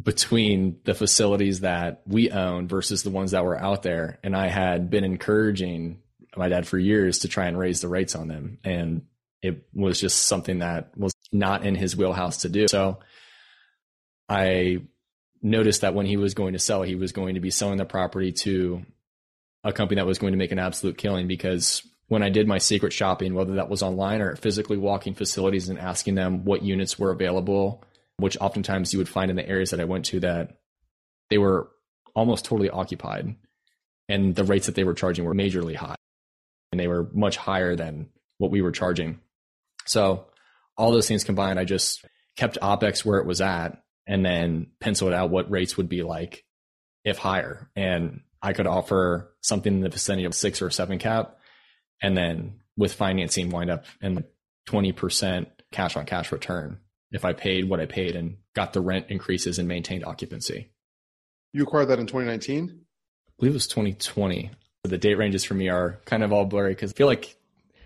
between 0.02 0.80
the 0.84 0.94
facilities 0.94 1.62
that 1.62 2.02
we 2.06 2.32
own 2.32 2.68
versus 2.68 3.04
the 3.04 3.10
ones 3.10 3.32
that 3.32 3.46
were 3.46 3.60
out 3.60 3.84
there. 3.84 4.20
And 4.24 4.36
I 4.36 4.48
had 4.48 4.90
been 4.90 5.04
encouraging 5.04 6.02
my 6.36 6.50
dad 6.50 6.68
for 6.68 6.78
years 6.78 7.20
to 7.20 7.28
try 7.28 7.48
and 7.48 7.58
raise 7.58 7.82
the 7.82 7.88
rates 7.88 8.16
on 8.16 8.28
them. 8.28 8.58
And 8.64 9.04
it 9.42 9.66
was 9.74 10.00
just 10.00 10.26
something 10.26 10.60
that 10.60 10.98
was 10.98 11.14
not 11.32 11.66
in 11.66 11.76
his 11.76 11.96
wheelhouse 11.96 12.40
to 12.40 12.50
do. 12.50 12.68
So 12.68 13.00
I 14.32 14.78
noticed 15.42 15.82
that 15.82 15.94
when 15.94 16.06
he 16.06 16.16
was 16.16 16.34
going 16.34 16.54
to 16.54 16.60
sell, 16.60 16.84
he 16.84 16.96
was 16.96 17.12
going 17.12 17.36
to 17.36 17.42
be 17.42 17.52
selling 17.52 17.78
the 17.78 17.86
property 17.86 18.32
to 18.32 18.86
a 19.66 19.74
company 19.74 20.00
that 20.00 20.08
was 20.08 20.20
going 20.20 20.32
to 20.32 20.38
make 20.38 20.54
an 20.54 20.60
absolute 20.60 20.98
killing 20.98 21.28
because 21.28 21.86
when 22.08 22.24
I 22.24 22.30
did 22.30 22.48
my 22.48 22.58
secret 22.58 22.94
shopping, 22.94 23.34
whether 23.34 23.56
that 23.56 23.70
was 23.70 23.84
online 23.84 24.22
or 24.22 24.38
physically 24.38 24.78
walking 24.78 25.16
facilities 25.16 25.68
and 25.68 25.78
asking 25.78 26.16
them 26.16 26.46
what 26.46 26.64
units 26.64 26.98
were 26.98 27.12
available, 27.12 27.84
which 28.18 28.38
oftentimes 28.40 28.94
you 28.94 29.00
would 29.00 29.10
find 29.10 29.30
in 29.30 29.36
the 29.36 29.48
areas 29.48 29.72
that 29.72 29.82
I 29.82 29.86
went 29.86 30.06
to 30.06 30.22
that 30.22 30.58
they 31.30 31.38
were 31.38 31.70
almost 32.16 32.46
totally 32.46 32.70
occupied 32.70 33.36
and 34.08 34.34
the 34.34 34.46
rates 34.46 34.68
that 34.68 34.76
they 34.76 34.86
were 34.86 34.94
charging 34.94 35.26
were 35.26 35.36
majorly 35.36 35.76
high 35.76 35.96
and 36.72 36.80
they 36.80 36.88
were 36.88 37.10
much 37.14 37.36
higher 37.36 37.76
than 37.76 38.10
what 38.38 38.52
we 38.52 38.62
were 38.62 38.72
charging. 38.72 39.20
So 39.86 40.28
all 40.78 40.92
those 40.92 41.08
things 41.10 41.26
combined, 41.26 41.60
I 41.60 41.66
just 41.66 42.06
kept 42.38 42.58
OPEX 42.62 43.04
where 43.04 43.20
it 43.20 43.26
was 43.26 43.42
at 43.42 43.82
and 44.08 44.26
then 44.26 44.68
penciled 44.80 45.14
out 45.14 45.30
what 45.30 45.52
rates 45.52 45.78
would 45.78 45.90
be 45.90 46.04
like 46.04 46.44
if 47.04 47.18
higher. 47.18 47.70
And 47.76 48.22
I 48.42 48.54
could 48.54 48.68
offer 48.68 49.34
something 49.42 49.74
in 49.74 49.82
the 49.82 49.90
vicinity 49.90 50.26
of 50.26 50.36
six 50.36 50.62
or 50.62 50.70
seven 50.70 51.00
cap. 51.00 51.38
And 52.02 52.18
then 52.18 52.62
with 52.78 52.94
financing 52.94 53.50
wind 53.50 53.70
up 53.70 53.86
in 54.02 54.16
the 54.16 54.26
20% 54.68 55.48
cash 55.72 55.96
on 55.96 56.06
cash 56.06 56.32
return 56.32 56.80
if 57.12 57.26
I 57.26 57.34
paid 57.34 57.70
what 57.70 57.80
I 57.80 57.86
paid 57.86 58.16
and 58.16 58.38
got 58.56 58.74
the 58.74 58.82
rent 58.82 59.08
increases 59.10 59.60
and 59.60 59.68
maintained 59.68 60.06
occupancy. 60.06 60.70
You 61.54 61.64
acquired 61.64 61.90
that 61.90 62.00
in 62.00 62.08
2019? 62.08 62.70
I 62.70 63.32
believe 63.38 63.52
it 63.52 63.54
was 63.54 63.68
2020. 63.68 64.52
The 64.84 64.98
date 64.98 65.16
ranges 65.16 65.44
for 65.44 65.54
me 65.54 65.70
are 65.70 66.00
kind 66.06 66.24
of 66.24 66.32
all 66.32 66.46
blurry 66.46 66.74
because 66.74 66.92
I 66.92 66.96
feel 66.96 67.08
like 67.08 67.36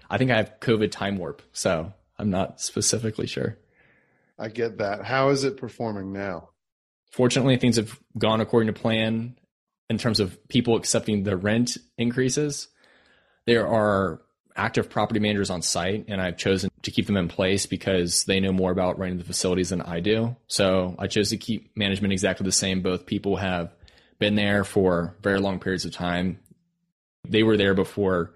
I 0.09 0.17
think 0.17 0.31
I 0.31 0.37
have 0.37 0.59
COVID 0.59 0.91
time 0.91 1.17
warp. 1.17 1.41
So 1.51 1.91
I'm 2.17 2.29
not 2.29 2.61
specifically 2.61 3.27
sure. 3.27 3.57
I 4.37 4.49
get 4.49 4.79
that. 4.79 5.05
How 5.05 5.29
is 5.29 5.43
it 5.43 5.57
performing 5.57 6.11
now? 6.11 6.49
Fortunately, 7.11 7.57
things 7.57 7.77
have 7.77 7.97
gone 8.17 8.41
according 8.41 8.73
to 8.73 8.79
plan 8.79 9.37
in 9.89 9.97
terms 9.97 10.19
of 10.19 10.47
people 10.47 10.75
accepting 10.75 11.23
the 11.23 11.37
rent 11.37 11.77
increases. 11.97 12.67
There 13.45 13.67
are 13.67 14.21
active 14.55 14.89
property 14.89 15.19
managers 15.19 15.49
on 15.49 15.61
site, 15.61 16.05
and 16.07 16.21
I've 16.21 16.37
chosen 16.37 16.69
to 16.81 16.91
keep 16.91 17.05
them 17.05 17.17
in 17.17 17.27
place 17.27 17.65
because 17.65 18.23
they 18.25 18.39
know 18.39 18.51
more 18.51 18.71
about 18.71 18.97
running 18.97 19.17
the 19.17 19.23
facilities 19.23 19.69
than 19.69 19.81
I 19.81 19.99
do. 19.99 20.35
So 20.47 20.95
I 20.97 21.07
chose 21.07 21.29
to 21.29 21.37
keep 21.37 21.75
management 21.75 22.13
exactly 22.13 22.45
the 22.45 22.51
same. 22.51 22.81
Both 22.81 23.05
people 23.05 23.37
have 23.37 23.73
been 24.19 24.35
there 24.35 24.63
for 24.63 25.15
very 25.21 25.39
long 25.39 25.59
periods 25.59 25.85
of 25.85 25.91
time. 25.91 26.39
They 27.27 27.43
were 27.43 27.57
there 27.57 27.73
before 27.73 28.33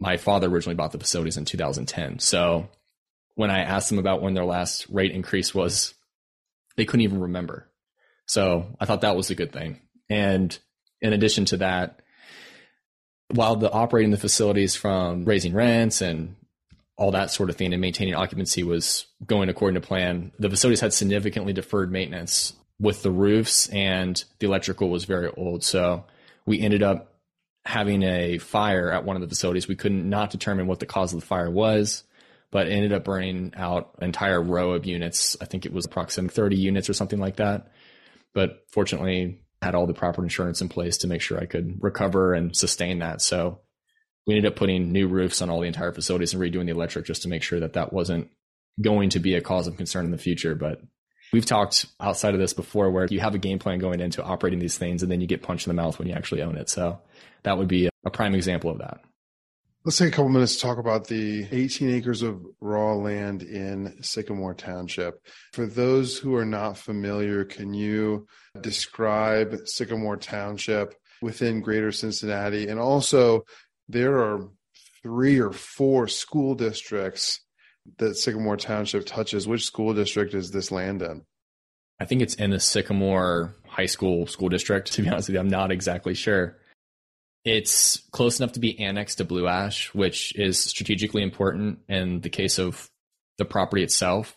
my 0.00 0.16
father 0.16 0.48
originally 0.48 0.76
bought 0.76 0.92
the 0.92 0.98
facilities 0.98 1.36
in 1.36 1.44
2010. 1.44 2.18
So 2.20 2.68
when 3.38 3.52
I 3.52 3.60
asked 3.60 3.88
them 3.88 4.00
about 4.00 4.20
when 4.20 4.34
their 4.34 4.44
last 4.44 4.88
rate 4.90 5.12
increase 5.12 5.54
was, 5.54 5.94
they 6.76 6.84
couldn't 6.84 7.04
even 7.04 7.20
remember. 7.20 7.68
So 8.26 8.66
I 8.80 8.84
thought 8.84 9.02
that 9.02 9.14
was 9.14 9.30
a 9.30 9.36
good 9.36 9.52
thing. 9.52 9.78
And 10.10 10.58
in 11.00 11.12
addition 11.12 11.44
to 11.44 11.58
that, 11.58 12.02
while 13.28 13.54
the 13.54 13.70
operating 13.70 14.10
the 14.10 14.16
facilities 14.16 14.74
from 14.74 15.24
raising 15.24 15.54
rents 15.54 16.02
and 16.02 16.34
all 16.96 17.12
that 17.12 17.30
sort 17.30 17.48
of 17.48 17.54
thing 17.54 17.72
and 17.72 17.80
maintaining 17.80 18.16
occupancy 18.16 18.64
was 18.64 19.06
going 19.24 19.48
according 19.48 19.80
to 19.80 19.86
plan, 19.86 20.32
the 20.40 20.50
facilities 20.50 20.80
had 20.80 20.92
significantly 20.92 21.52
deferred 21.52 21.92
maintenance 21.92 22.54
with 22.80 23.04
the 23.04 23.12
roofs 23.12 23.68
and 23.68 24.24
the 24.40 24.48
electrical 24.48 24.90
was 24.90 25.04
very 25.04 25.30
old. 25.36 25.62
So 25.62 26.06
we 26.44 26.58
ended 26.58 26.82
up 26.82 27.14
having 27.64 28.02
a 28.02 28.38
fire 28.38 28.90
at 28.90 29.04
one 29.04 29.14
of 29.14 29.22
the 29.22 29.28
facilities. 29.28 29.68
We 29.68 29.76
couldn't 29.76 30.10
not 30.10 30.30
determine 30.30 30.66
what 30.66 30.80
the 30.80 30.86
cause 30.86 31.14
of 31.14 31.20
the 31.20 31.26
fire 31.26 31.48
was, 31.48 32.02
but 32.50 32.68
ended 32.68 32.92
up 32.92 33.04
burning 33.04 33.52
out 33.56 33.94
an 33.98 34.04
entire 34.04 34.40
row 34.40 34.72
of 34.72 34.86
units. 34.86 35.36
I 35.40 35.44
think 35.44 35.66
it 35.66 35.72
was 35.72 35.84
approximately 35.84 36.34
30 36.34 36.56
units 36.56 36.88
or 36.88 36.94
something 36.94 37.18
like 37.18 37.36
that. 37.36 37.68
But 38.34 38.64
fortunately, 38.70 39.42
had 39.60 39.74
all 39.74 39.86
the 39.86 39.94
proper 39.94 40.22
insurance 40.22 40.60
in 40.60 40.68
place 40.68 40.98
to 40.98 41.08
make 41.08 41.20
sure 41.20 41.38
I 41.38 41.46
could 41.46 41.82
recover 41.82 42.32
and 42.32 42.56
sustain 42.56 43.00
that. 43.00 43.20
So 43.20 43.60
we 44.26 44.36
ended 44.36 44.52
up 44.52 44.56
putting 44.56 44.92
new 44.92 45.08
roofs 45.08 45.42
on 45.42 45.50
all 45.50 45.60
the 45.60 45.66
entire 45.66 45.92
facilities 45.92 46.34
and 46.34 46.42
redoing 46.42 46.66
the 46.66 46.72
electric 46.72 47.06
just 47.06 47.22
to 47.22 47.28
make 47.28 47.42
sure 47.42 47.60
that 47.60 47.72
that 47.72 47.92
wasn't 47.92 48.30
going 48.80 49.10
to 49.10 49.18
be 49.18 49.34
a 49.34 49.40
cause 49.40 49.66
of 49.66 49.76
concern 49.76 50.04
in 50.04 50.10
the 50.10 50.18
future. 50.18 50.54
But 50.54 50.80
we've 51.32 51.46
talked 51.46 51.86
outside 52.00 52.34
of 52.34 52.40
this 52.40 52.52
before 52.52 52.90
where 52.90 53.06
you 53.06 53.20
have 53.20 53.34
a 53.34 53.38
game 53.38 53.58
plan 53.58 53.78
going 53.78 54.00
into 54.00 54.22
operating 54.22 54.60
these 54.60 54.78
things 54.78 55.02
and 55.02 55.10
then 55.10 55.20
you 55.20 55.26
get 55.26 55.42
punched 55.42 55.66
in 55.66 55.74
the 55.74 55.82
mouth 55.82 55.98
when 55.98 56.08
you 56.08 56.14
actually 56.14 56.42
own 56.42 56.56
it. 56.56 56.68
So 56.68 57.00
that 57.42 57.58
would 57.58 57.68
be 57.68 57.88
a 58.04 58.10
prime 58.10 58.34
example 58.34 58.70
of 58.70 58.78
that. 58.78 59.00
Let's 59.84 59.96
take 59.96 60.08
a 60.08 60.16
couple 60.16 60.28
minutes 60.28 60.56
to 60.56 60.60
talk 60.60 60.78
about 60.78 61.06
the 61.06 61.46
18 61.50 61.90
acres 61.90 62.22
of 62.22 62.44
raw 62.60 62.94
land 62.94 63.42
in 63.42 64.02
Sycamore 64.02 64.54
Township. 64.54 65.24
For 65.52 65.66
those 65.66 66.18
who 66.18 66.34
are 66.34 66.44
not 66.44 66.76
familiar, 66.76 67.44
can 67.44 67.72
you 67.72 68.26
describe 68.60 69.56
Sycamore 69.66 70.16
Township 70.16 70.94
within 71.22 71.60
greater 71.60 71.92
Cincinnati? 71.92 72.66
And 72.66 72.80
also, 72.80 73.44
there 73.88 74.18
are 74.18 74.48
three 75.02 75.38
or 75.38 75.52
four 75.52 76.08
school 76.08 76.56
districts 76.56 77.40
that 77.98 78.16
Sycamore 78.16 78.56
Township 78.56 79.06
touches. 79.06 79.46
Which 79.46 79.64
school 79.64 79.94
district 79.94 80.34
is 80.34 80.50
this 80.50 80.72
land 80.72 81.02
in? 81.02 81.22
I 82.00 82.04
think 82.04 82.20
it's 82.20 82.34
in 82.34 82.50
the 82.50 82.60
Sycamore 82.60 83.54
High 83.66 83.86
School 83.86 84.26
school 84.26 84.48
district. 84.48 84.92
To 84.94 85.02
be 85.02 85.08
honest 85.08 85.28
with 85.28 85.34
you, 85.34 85.40
I'm 85.40 85.48
not 85.48 85.70
exactly 85.70 86.14
sure. 86.14 86.58
It's 87.48 87.96
close 88.12 88.38
enough 88.38 88.52
to 88.52 88.60
be 88.60 88.78
annexed 88.78 89.16
to 89.18 89.24
Blue 89.24 89.46
Ash, 89.46 89.94
which 89.94 90.36
is 90.36 90.62
strategically 90.62 91.22
important 91.22 91.78
in 91.88 92.20
the 92.20 92.28
case 92.28 92.58
of 92.58 92.90
the 93.38 93.46
property 93.46 93.82
itself. 93.82 94.36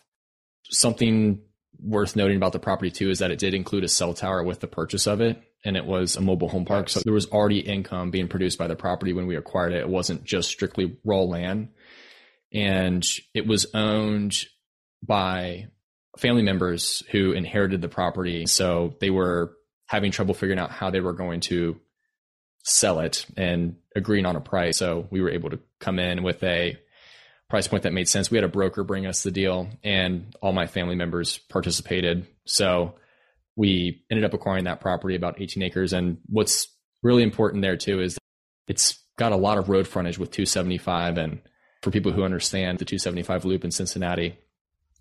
Something 0.70 1.42
worth 1.78 2.16
noting 2.16 2.38
about 2.38 2.52
the 2.52 2.58
property 2.58 2.90
too 2.90 3.10
is 3.10 3.18
that 3.18 3.30
it 3.30 3.38
did 3.38 3.52
include 3.52 3.84
a 3.84 3.88
cell 3.88 4.14
tower 4.14 4.42
with 4.42 4.60
the 4.60 4.66
purchase 4.66 5.06
of 5.06 5.20
it 5.20 5.42
and 5.62 5.76
it 5.76 5.84
was 5.84 6.16
a 6.16 6.22
mobile 6.22 6.48
home 6.48 6.64
park. 6.64 6.88
So 6.88 7.00
there 7.04 7.12
was 7.12 7.26
already 7.26 7.58
income 7.58 8.10
being 8.10 8.28
produced 8.28 8.58
by 8.58 8.66
the 8.66 8.76
property 8.76 9.12
when 9.12 9.26
we 9.26 9.36
acquired 9.36 9.74
it. 9.74 9.80
It 9.80 9.90
wasn't 9.90 10.24
just 10.24 10.48
strictly 10.48 10.96
raw 11.04 11.20
land. 11.20 11.68
And 12.50 13.04
it 13.34 13.46
was 13.46 13.66
owned 13.74 14.36
by 15.06 15.66
family 16.16 16.42
members 16.42 17.02
who 17.10 17.32
inherited 17.32 17.82
the 17.82 17.90
property. 17.90 18.46
So 18.46 18.96
they 19.00 19.10
were 19.10 19.52
having 19.86 20.12
trouble 20.12 20.32
figuring 20.32 20.58
out 20.58 20.70
how 20.70 20.88
they 20.88 21.00
were 21.00 21.12
going 21.12 21.40
to 21.40 21.78
sell 22.62 23.00
it 23.00 23.26
and 23.36 23.76
agreeing 23.94 24.26
on 24.26 24.36
a 24.36 24.40
price. 24.40 24.78
So 24.78 25.06
we 25.10 25.20
were 25.20 25.30
able 25.30 25.50
to 25.50 25.58
come 25.80 25.98
in 25.98 26.22
with 26.22 26.42
a 26.42 26.78
price 27.48 27.68
point 27.68 27.82
that 27.82 27.92
made 27.92 28.08
sense. 28.08 28.30
We 28.30 28.38
had 28.38 28.44
a 28.44 28.48
broker 28.48 28.84
bring 28.84 29.06
us 29.06 29.22
the 29.22 29.30
deal 29.30 29.68
and 29.84 30.34
all 30.40 30.52
my 30.52 30.66
family 30.66 30.94
members 30.94 31.38
participated. 31.38 32.26
So 32.46 32.94
we 33.56 34.04
ended 34.10 34.24
up 34.24 34.32
acquiring 34.32 34.64
that 34.64 34.80
property 34.80 35.16
about 35.16 35.40
18 35.40 35.62
acres. 35.62 35.92
And 35.92 36.18
what's 36.26 36.68
really 37.02 37.22
important 37.22 37.62
there 37.62 37.76
too 37.76 38.00
is 38.00 38.16
it's 38.68 38.98
got 39.18 39.32
a 39.32 39.36
lot 39.36 39.58
of 39.58 39.68
road 39.68 39.86
frontage 39.86 40.18
with 40.18 40.30
275. 40.30 41.18
And 41.18 41.40
for 41.82 41.90
people 41.90 42.12
who 42.12 42.22
understand 42.22 42.78
the 42.78 42.84
275 42.84 43.44
loop 43.44 43.64
in 43.64 43.70
Cincinnati, 43.70 44.38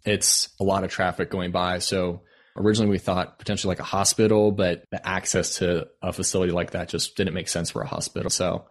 it's 0.04 0.50
a 0.60 0.64
lot 0.64 0.84
of 0.84 0.90
traffic 0.90 1.30
going 1.30 1.52
by. 1.52 1.80
So 1.80 2.22
Originally, 2.58 2.90
we 2.90 2.98
thought 2.98 3.40
potentially 3.40 3.70
like 3.72 3.80
a 3.80 3.84
hospital, 3.84 4.52
but 4.52 4.84
the 4.92 5.06
access 5.08 5.58
to 5.58 5.88
a 6.02 6.12
facility 6.12 6.52
like 6.52 6.72
that 6.72 6.90
just 6.90 7.16
didn't 7.16 7.34
make 7.34 7.48
sense 7.48 7.72
for 7.72 7.82
a 7.82 7.88
hospital. 7.88 8.30
So 8.30 8.66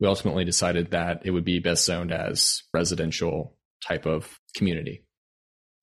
we 0.00 0.06
ultimately 0.06 0.44
decided 0.44 0.92
that 0.92 1.22
it 1.24 1.30
would 1.30 1.44
be 1.44 1.58
best 1.58 1.84
zoned 1.84 2.12
as 2.12 2.62
residential 2.72 3.56
type 3.86 4.06
of 4.06 4.38
community. 4.56 5.04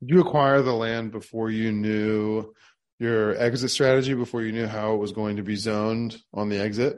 Did 0.01 0.15
you 0.15 0.21
acquire 0.21 0.61
the 0.61 0.73
land 0.73 1.11
before 1.11 1.49
you 1.49 1.71
knew 1.71 2.53
your 2.99 3.35
exit 3.35 3.71
strategy, 3.71 4.13
before 4.13 4.41
you 4.43 4.51
knew 4.51 4.67
how 4.67 4.93
it 4.93 4.97
was 4.97 5.11
going 5.11 5.37
to 5.37 5.43
be 5.43 5.55
zoned 5.55 6.17
on 6.33 6.49
the 6.49 6.59
exit? 6.59 6.97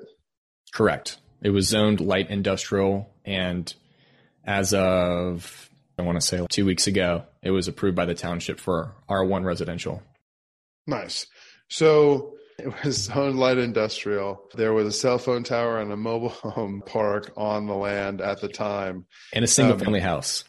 Correct. 0.73 1.17
It 1.41 1.49
was 1.49 1.67
zoned 1.67 1.99
light 1.99 2.29
industrial. 2.29 3.09
And 3.25 3.73
as 4.45 4.73
of, 4.73 5.69
I 5.97 6.03
want 6.03 6.19
to 6.19 6.25
say 6.25 6.45
two 6.49 6.65
weeks 6.65 6.87
ago, 6.87 7.23
it 7.41 7.51
was 7.51 7.67
approved 7.67 7.95
by 7.95 8.05
the 8.05 8.15
township 8.15 8.59
for 8.59 8.95
R1 9.09 9.43
residential. 9.43 10.01
Nice. 10.87 11.27
So 11.69 12.33
it 12.59 12.83
was 12.83 13.09
owned 13.09 13.39
light 13.39 13.57
industrial. 13.57 14.49
There 14.55 14.73
was 14.73 14.87
a 14.87 14.91
cell 14.91 15.17
phone 15.17 15.43
tower 15.43 15.79
and 15.79 15.91
a 15.91 15.97
mobile 15.97 16.29
home 16.29 16.83
park 16.85 17.31
on 17.35 17.67
the 17.67 17.75
land 17.75 18.21
at 18.21 18.41
the 18.41 18.49
time. 18.49 19.05
And 19.33 19.43
a 19.43 19.47
single 19.47 19.73
um, 19.73 19.79
family 19.79 19.99
house. 19.99 20.43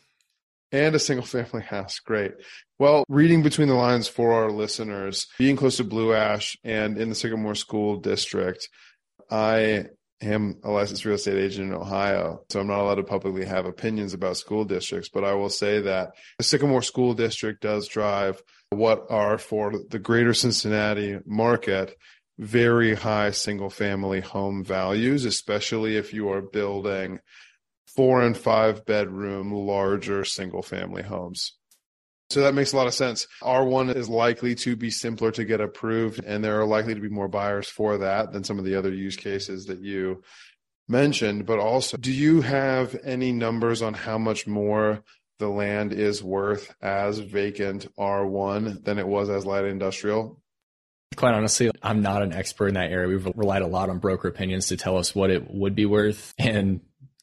and 0.72 0.94
a 0.94 0.98
single 0.98 1.26
family 1.26 1.62
house. 1.62 1.98
Great. 2.00 2.32
Well, 2.78 3.04
reading 3.08 3.42
between 3.42 3.68
the 3.68 3.74
lines 3.74 4.08
for 4.08 4.32
our 4.32 4.50
listeners, 4.50 5.28
being 5.38 5.56
close 5.56 5.76
to 5.76 5.84
Blue 5.84 6.12
Ash 6.12 6.56
and 6.64 6.98
in 6.98 7.08
the 7.08 7.14
Sycamore 7.14 7.54
School 7.54 7.96
District, 7.98 8.68
I 9.30 9.86
am 10.20 10.60
a 10.62 10.70
licensed 10.70 11.04
real 11.04 11.14
estate 11.14 11.38
agent 11.38 11.68
in 11.68 11.74
Ohio, 11.74 12.44
so 12.50 12.60
I'm 12.60 12.66
not 12.66 12.80
allowed 12.80 12.96
to 12.96 13.04
publicly 13.04 13.44
have 13.44 13.66
opinions 13.66 14.14
about 14.14 14.36
school 14.36 14.64
districts, 14.64 15.08
but 15.08 15.24
I 15.24 15.34
will 15.34 15.50
say 15.50 15.80
that 15.80 16.12
the 16.38 16.44
Sycamore 16.44 16.82
School 16.82 17.14
District 17.14 17.60
does 17.60 17.88
drive 17.88 18.42
what 18.70 19.06
are 19.10 19.38
for 19.38 19.72
the 19.90 19.98
greater 19.98 20.34
Cincinnati 20.34 21.18
market 21.26 21.96
very 22.38 22.94
high 22.94 23.30
single 23.30 23.70
family 23.70 24.20
home 24.20 24.64
values, 24.64 25.24
especially 25.24 25.96
if 25.96 26.12
you 26.12 26.30
are 26.30 26.42
building 26.42 27.20
four 27.94 28.22
and 28.22 28.36
five 28.36 28.84
bedroom 28.84 29.52
larger 29.52 30.24
single 30.24 30.62
family 30.62 31.02
homes. 31.02 31.56
So 32.30 32.40
that 32.40 32.54
makes 32.54 32.72
a 32.72 32.76
lot 32.76 32.86
of 32.86 32.94
sense. 32.94 33.26
R1 33.42 33.94
is 33.94 34.08
likely 34.08 34.54
to 34.56 34.76
be 34.76 34.90
simpler 34.90 35.30
to 35.32 35.44
get 35.44 35.60
approved, 35.60 36.24
and 36.24 36.42
there 36.42 36.60
are 36.60 36.66
likely 36.66 36.94
to 36.94 37.00
be 37.00 37.08
more 37.08 37.28
buyers 37.28 37.68
for 37.68 37.98
that 37.98 38.32
than 38.32 38.44
some 38.44 38.58
of 38.58 38.64
the 38.64 38.76
other 38.76 38.92
use 38.92 39.16
cases 39.16 39.66
that 39.66 39.80
you 39.80 40.22
mentioned. 40.88 41.46
But 41.46 41.58
also, 41.58 41.96
do 41.96 42.12
you 42.12 42.40
have 42.40 42.96
any 43.04 43.32
numbers 43.32 43.82
on 43.82 43.94
how 43.94 44.18
much 44.18 44.46
more 44.46 45.02
the 45.38 45.48
land 45.48 45.92
is 45.92 46.22
worth 46.22 46.74
as 46.80 47.18
vacant 47.18 47.88
R1 47.96 48.84
than 48.84 48.98
it 48.98 49.06
was 49.06 49.28
as 49.28 49.44
light 49.44 49.64
industrial? 49.64 50.40
Quite 51.16 51.34
honestly, 51.34 51.70
I'm 51.82 52.02
not 52.02 52.22
an 52.22 52.32
expert 52.32 52.68
in 52.68 52.74
that 52.74 52.90
area. 52.90 53.06
We've 53.08 53.26
relied 53.36 53.62
a 53.62 53.66
lot 53.66 53.90
on 53.90 53.98
broker 53.98 54.28
opinions 54.28 54.68
to 54.68 54.76
tell 54.76 54.96
us 54.96 55.14
what 55.14 55.30
it 55.30 55.48
would 55.50 55.74
be 55.74 55.86
worth. 55.86 56.34
And 56.38 56.80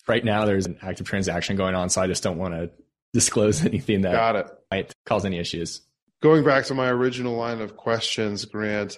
right 0.07 0.23
now, 0.23 0.45
there's 0.45 0.67
an 0.67 0.77
active 0.81 1.07
transaction 1.07 1.57
going 1.57 1.75
on. 1.75 1.89
So 1.89 2.01
I 2.01 2.07
just 2.07 2.23
don't 2.23 2.37
want 2.37 2.53
to 2.53 2.69
disclose 3.13 3.63
anything 3.65 4.01
that 4.01 4.13
Got 4.13 4.35
it. 4.35 4.47
might 4.69 4.93
cause 5.05 5.25
any 5.25 5.39
issues. 5.39 5.81
Going 6.21 6.43
back 6.43 6.65
to 6.65 6.73
my 6.75 6.87
original 6.89 7.35
line 7.35 7.61
of 7.61 7.75
questions, 7.75 8.45
Grant, 8.45 8.97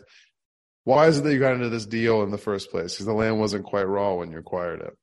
why 0.84 1.08
is 1.08 1.19
it 1.19 1.23
that 1.23 1.34
you 1.34 1.39
got 1.39 1.54
into 1.54 1.69
this 1.69 1.86
deal 1.86 2.23
in 2.23 2.32
the 2.32 2.38
first 2.38 2.69
place? 2.69 2.93
Because 2.93 3.06
the 3.06 3.13
land 3.13 3.39
wasn't 3.39 3.63
quite 3.63 3.88
raw 3.88 4.15
when 4.15 4.32
you 4.32 4.38
acquired 4.38 4.82
it. 4.82 4.97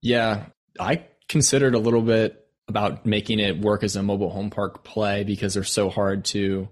Yeah, 0.00 0.46
I 0.78 1.04
considered 1.28 1.74
a 1.74 1.78
little 1.78 2.00
bit 2.00 2.46
about 2.68 3.04
making 3.04 3.40
it 3.40 3.60
work 3.60 3.82
as 3.82 3.96
a 3.96 4.02
mobile 4.02 4.30
home 4.30 4.48
park 4.48 4.84
play 4.84 5.24
because 5.24 5.54
they're 5.54 5.64
so 5.64 5.90
hard 5.90 6.24
to 6.26 6.68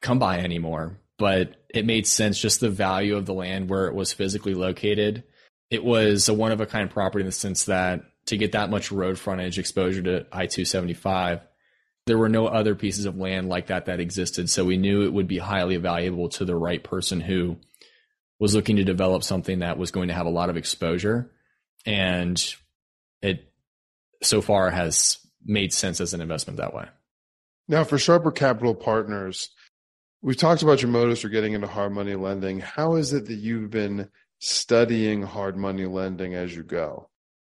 come 0.00 0.18
by 0.18 0.38
anymore. 0.38 0.98
But 1.18 1.56
it 1.68 1.86
made 1.86 2.06
sense 2.06 2.38
just 2.38 2.60
the 2.60 2.70
value 2.70 3.16
of 3.16 3.26
the 3.26 3.34
land 3.34 3.68
where 3.68 3.86
it 3.86 3.94
was 3.94 4.12
physically 4.12 4.54
located. 4.54 5.24
It 5.70 5.82
was 5.82 6.28
a 6.28 6.34
one 6.34 6.52
of 6.52 6.60
a 6.60 6.66
kind 6.66 6.88
property 6.90 7.22
in 7.22 7.26
the 7.26 7.32
sense 7.32 7.64
that 7.64 8.02
to 8.26 8.36
get 8.36 8.52
that 8.52 8.70
much 8.70 8.92
road 8.92 9.18
frontage 9.18 9.58
exposure 9.58 10.02
to 10.02 10.26
I 10.32 10.46
275, 10.46 11.40
there 12.06 12.18
were 12.18 12.28
no 12.28 12.46
other 12.46 12.74
pieces 12.74 13.04
of 13.04 13.16
land 13.16 13.48
like 13.48 13.68
that 13.68 13.86
that 13.86 14.00
existed. 14.00 14.50
So 14.50 14.64
we 14.64 14.76
knew 14.76 15.02
it 15.02 15.12
would 15.12 15.28
be 15.28 15.38
highly 15.38 15.76
valuable 15.76 16.28
to 16.30 16.44
the 16.44 16.56
right 16.56 16.82
person 16.82 17.20
who 17.20 17.56
was 18.40 18.54
looking 18.54 18.76
to 18.76 18.84
develop 18.84 19.22
something 19.22 19.60
that 19.60 19.78
was 19.78 19.92
going 19.92 20.08
to 20.08 20.14
have 20.14 20.26
a 20.26 20.30
lot 20.30 20.50
of 20.50 20.56
exposure. 20.56 21.30
And 21.86 22.42
it 23.20 23.52
so 24.22 24.40
far 24.40 24.70
has 24.70 25.18
made 25.44 25.72
sense 25.72 26.00
as 26.00 26.14
an 26.14 26.20
investment 26.20 26.58
that 26.58 26.74
way. 26.74 26.86
Now, 27.68 27.84
for 27.84 27.98
Sharper 27.98 28.32
Capital 28.32 28.74
Partners, 28.74 29.50
we've 30.20 30.36
talked 30.36 30.62
about 30.62 30.82
your 30.82 30.90
motives 30.90 31.20
for 31.20 31.28
getting 31.28 31.52
into 31.52 31.68
hard 31.68 31.92
money 31.92 32.14
lending. 32.14 32.60
How 32.60 32.96
is 32.96 33.12
it 33.12 33.26
that 33.26 33.34
you've 33.34 33.70
been 33.70 34.08
studying 34.40 35.22
hard 35.22 35.56
money 35.56 35.86
lending 35.86 36.34
as 36.34 36.54
you 36.54 36.64
go? 36.64 37.08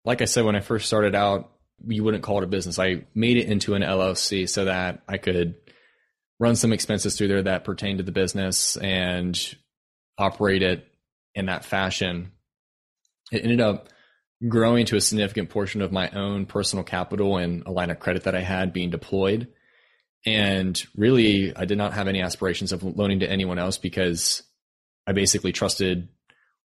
Like 0.04 0.22
I 0.22 0.26
said, 0.26 0.44
when 0.44 0.56
I 0.56 0.60
first 0.60 0.86
started 0.86 1.14
out, 1.14 1.50
you 1.86 2.04
wouldn't 2.04 2.22
call 2.22 2.38
it 2.38 2.44
a 2.44 2.48
business. 2.48 2.78
I 2.78 3.06
made 3.14 3.36
it 3.36 3.48
into 3.48 3.74
an 3.74 3.82
LLC 3.82 4.48
so 4.48 4.66
that 4.66 5.02
I 5.08 5.18
could 5.18 5.54
run 6.38 6.56
some 6.56 6.72
expenses 6.72 7.16
through 7.16 7.28
there 7.28 7.42
that 7.42 7.64
pertain 7.64 7.98
to 7.98 8.02
the 8.02 8.12
business 8.12 8.76
and 8.76 9.38
operate 10.18 10.62
it 10.62 10.86
in 11.34 11.46
that 11.46 11.64
fashion. 11.64 12.32
It 13.30 13.42
ended 13.42 13.60
up 13.60 13.88
growing 14.48 14.86
to 14.86 14.96
a 14.96 15.00
significant 15.00 15.50
portion 15.50 15.82
of 15.82 15.92
my 15.92 16.10
own 16.10 16.46
personal 16.46 16.84
capital 16.84 17.36
and 17.36 17.64
a 17.66 17.70
line 17.70 17.90
of 17.90 18.00
credit 18.00 18.24
that 18.24 18.34
I 18.34 18.40
had 18.40 18.72
being 18.72 18.90
deployed. 18.90 19.48
And 20.24 20.80
really, 20.96 21.54
I 21.56 21.64
did 21.64 21.78
not 21.78 21.94
have 21.94 22.08
any 22.08 22.22
aspirations 22.22 22.72
of 22.72 22.82
loaning 22.82 23.20
to 23.20 23.30
anyone 23.30 23.58
else 23.58 23.78
because 23.78 24.42
I 25.06 25.12
basically 25.12 25.52
trusted 25.52 26.08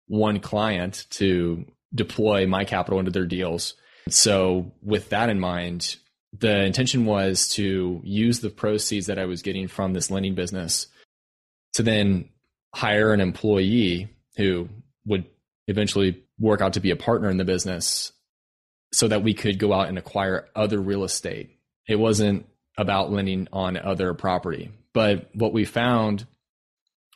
one 0.08 0.40
client 0.40 1.06
to 1.10 1.64
deploy 1.94 2.46
my 2.46 2.64
capital 2.64 2.98
into 2.98 3.10
their 3.10 3.26
deals. 3.26 3.74
So, 4.08 4.72
with 4.82 5.10
that 5.10 5.30
in 5.30 5.40
mind, 5.40 5.96
the 6.38 6.64
intention 6.64 7.06
was 7.06 7.48
to 7.50 8.00
use 8.04 8.40
the 8.40 8.50
proceeds 8.50 9.06
that 9.06 9.18
I 9.18 9.26
was 9.26 9.42
getting 9.42 9.68
from 9.68 9.92
this 9.92 10.10
lending 10.10 10.34
business 10.34 10.86
to 11.74 11.82
then 11.82 12.28
hire 12.74 13.12
an 13.12 13.20
employee 13.20 14.08
who 14.36 14.68
would 15.06 15.24
eventually 15.66 16.22
work 16.38 16.60
out 16.60 16.74
to 16.74 16.80
be 16.80 16.90
a 16.90 16.96
partner 16.96 17.30
in 17.30 17.36
the 17.36 17.44
business 17.44 18.12
so 18.92 19.08
that 19.08 19.22
we 19.22 19.34
could 19.34 19.58
go 19.58 19.72
out 19.72 19.88
and 19.88 19.98
acquire 19.98 20.48
other 20.54 20.80
real 20.80 21.04
estate. 21.04 21.58
It 21.88 21.96
wasn't 21.96 22.46
about 22.78 23.10
lending 23.10 23.48
on 23.52 23.76
other 23.76 24.14
property. 24.14 24.70
But 24.92 25.30
what 25.34 25.52
we 25.52 25.64
found 25.64 26.26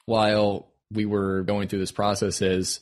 while 0.07 0.73
we 0.91 1.05
were 1.05 1.43
going 1.43 1.69
through 1.69 1.79
this 1.79 1.93
process 1.93 2.43
is 2.43 2.81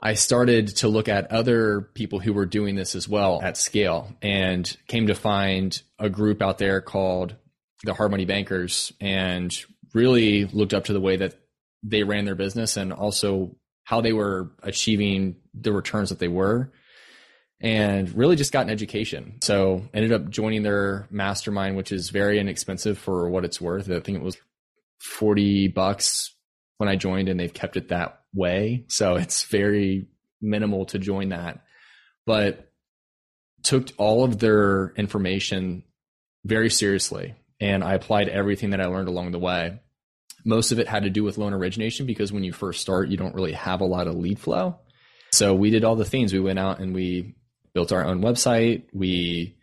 I 0.00 0.14
started 0.14 0.68
to 0.76 0.88
look 0.88 1.08
at 1.08 1.32
other 1.32 1.90
people 1.94 2.18
who 2.18 2.32
were 2.32 2.46
doing 2.46 2.76
this 2.76 2.94
as 2.94 3.08
well 3.08 3.40
at 3.42 3.56
scale 3.56 4.14
and 4.20 4.76
came 4.88 5.06
to 5.06 5.14
find 5.14 5.80
a 5.98 6.10
group 6.10 6.42
out 6.42 6.58
there 6.58 6.80
called 6.80 7.34
the 7.82 7.94
Hard 7.94 8.10
Money 8.10 8.26
Bankers 8.26 8.92
and 9.00 9.56
really 9.94 10.44
looked 10.44 10.74
up 10.74 10.84
to 10.84 10.92
the 10.92 11.00
way 11.00 11.16
that 11.16 11.34
they 11.82 12.02
ran 12.02 12.26
their 12.26 12.34
business 12.34 12.76
and 12.76 12.92
also 12.92 13.56
how 13.84 14.00
they 14.00 14.12
were 14.12 14.52
achieving 14.62 15.36
the 15.54 15.72
returns 15.72 16.10
that 16.10 16.18
they 16.18 16.28
were 16.28 16.72
and 17.60 18.14
really 18.14 18.36
just 18.36 18.52
got 18.52 18.66
an 18.66 18.70
education. 18.70 19.38
So 19.40 19.88
ended 19.94 20.12
up 20.12 20.28
joining 20.28 20.62
their 20.62 21.06
mastermind, 21.10 21.76
which 21.76 21.92
is 21.92 22.10
very 22.10 22.38
inexpensive 22.38 22.98
for 22.98 23.30
what 23.30 23.44
it's 23.44 23.60
worth. 23.60 23.90
I 23.90 24.00
think 24.00 24.18
it 24.18 24.24
was 24.24 24.36
40 25.00 25.68
bucks 25.68 26.35
when 26.78 26.88
I 26.88 26.96
joined 26.96 27.28
and 27.28 27.38
they've 27.38 27.52
kept 27.52 27.76
it 27.76 27.88
that 27.88 28.20
way. 28.34 28.84
So 28.88 29.16
it's 29.16 29.44
very 29.44 30.08
minimal 30.40 30.86
to 30.86 30.98
join 30.98 31.30
that. 31.30 31.64
But 32.26 32.70
took 33.62 33.88
all 33.96 34.24
of 34.24 34.38
their 34.38 34.92
information 34.96 35.82
very 36.44 36.70
seriously 36.70 37.34
and 37.60 37.82
I 37.82 37.94
applied 37.94 38.28
everything 38.28 38.70
that 38.70 38.80
I 38.80 38.86
learned 38.86 39.08
along 39.08 39.32
the 39.32 39.38
way. 39.38 39.80
Most 40.44 40.70
of 40.72 40.78
it 40.78 40.88
had 40.88 41.04
to 41.04 41.10
do 41.10 41.24
with 41.24 41.38
loan 41.38 41.52
origination 41.52 42.06
because 42.06 42.32
when 42.32 42.44
you 42.44 42.52
first 42.52 42.80
start, 42.80 43.08
you 43.08 43.16
don't 43.16 43.34
really 43.34 43.52
have 43.52 43.80
a 43.80 43.86
lot 43.86 44.06
of 44.06 44.14
lead 44.14 44.38
flow. 44.38 44.78
So 45.32 45.54
we 45.54 45.70
did 45.70 45.84
all 45.84 45.96
the 45.96 46.04
things. 46.04 46.32
We 46.32 46.40
went 46.40 46.58
out 46.58 46.78
and 46.78 46.94
we 46.94 47.34
built 47.74 47.92
our 47.92 48.04
own 48.04 48.22
website. 48.22 48.84
We 48.92 49.56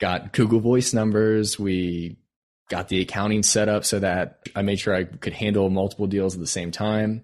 got 0.00 0.32
Google 0.32 0.60
Voice 0.60 0.92
numbers. 0.92 1.58
We 1.58 2.18
got 2.68 2.88
the 2.88 3.00
accounting 3.00 3.42
set 3.42 3.68
up 3.68 3.84
so 3.84 3.98
that 3.98 4.48
I 4.54 4.62
made 4.62 4.78
sure 4.78 4.94
I 4.94 5.04
could 5.04 5.32
handle 5.32 5.70
multiple 5.70 6.06
deals 6.06 6.34
at 6.34 6.40
the 6.40 6.46
same 6.46 6.70
time, 6.70 7.22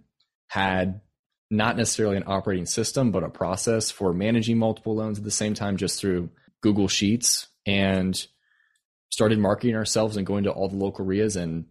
had 0.48 1.00
not 1.50 1.76
necessarily 1.76 2.16
an 2.16 2.24
operating 2.26 2.66
system, 2.66 3.10
but 3.10 3.22
a 3.22 3.28
process 3.28 3.90
for 3.90 4.12
managing 4.12 4.58
multiple 4.58 4.94
loans 4.94 5.18
at 5.18 5.24
the 5.24 5.30
same 5.30 5.54
time 5.54 5.76
just 5.76 6.00
through 6.00 6.30
Google 6.62 6.88
Sheets 6.88 7.46
and 7.66 8.26
started 9.10 9.38
marketing 9.38 9.76
ourselves 9.76 10.16
and 10.16 10.26
going 10.26 10.44
to 10.44 10.50
all 10.50 10.68
the 10.68 10.76
local 10.76 11.04
REIAs 11.04 11.36
and 11.36 11.66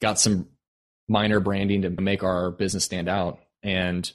got 0.00 0.18
some 0.18 0.48
minor 1.06 1.40
branding 1.40 1.82
to 1.82 1.90
make 1.90 2.22
our 2.22 2.50
business 2.50 2.84
stand 2.84 3.08
out 3.08 3.38
and 3.62 4.10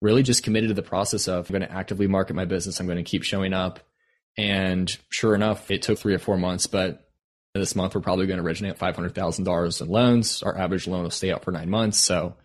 really 0.00 0.22
just 0.22 0.42
committed 0.42 0.68
to 0.68 0.74
the 0.74 0.82
process 0.82 1.28
of 1.28 1.48
I'm 1.48 1.58
going 1.58 1.68
to 1.68 1.72
actively 1.72 2.06
market 2.06 2.34
my 2.34 2.44
business. 2.44 2.78
I'm 2.78 2.86
going 2.86 2.98
to 2.98 3.10
keep 3.10 3.22
showing 3.22 3.52
up. 3.52 3.80
And 4.36 4.96
sure 5.10 5.34
enough, 5.34 5.70
it 5.70 5.82
took 5.82 5.98
three 5.98 6.14
or 6.14 6.18
four 6.18 6.36
months, 6.36 6.66
but 6.66 7.07
this 7.58 7.76
month, 7.76 7.94
we're 7.94 8.00
probably 8.00 8.26
going 8.26 8.38
to 8.38 8.44
originate 8.44 8.78
$500,000 8.78 9.80
in 9.80 9.88
loans. 9.88 10.42
Our 10.42 10.56
average 10.56 10.86
loan 10.86 11.02
will 11.04 11.10
stay 11.10 11.32
out 11.32 11.44
for 11.44 11.52
nine 11.52 11.70
months. 11.70 11.98
So 11.98 12.36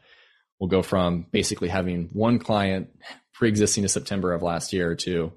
we'll 0.59 0.69
go 0.69 0.81
from 0.81 1.25
basically 1.31 1.69
having 1.69 2.09
one 2.13 2.39
client 2.39 2.89
pre 3.33 3.49
existing 3.49 3.83
to 3.83 3.89
September 3.89 4.33
of 4.33 4.41
last 4.41 4.73
year 4.73 4.95
to 4.95 5.33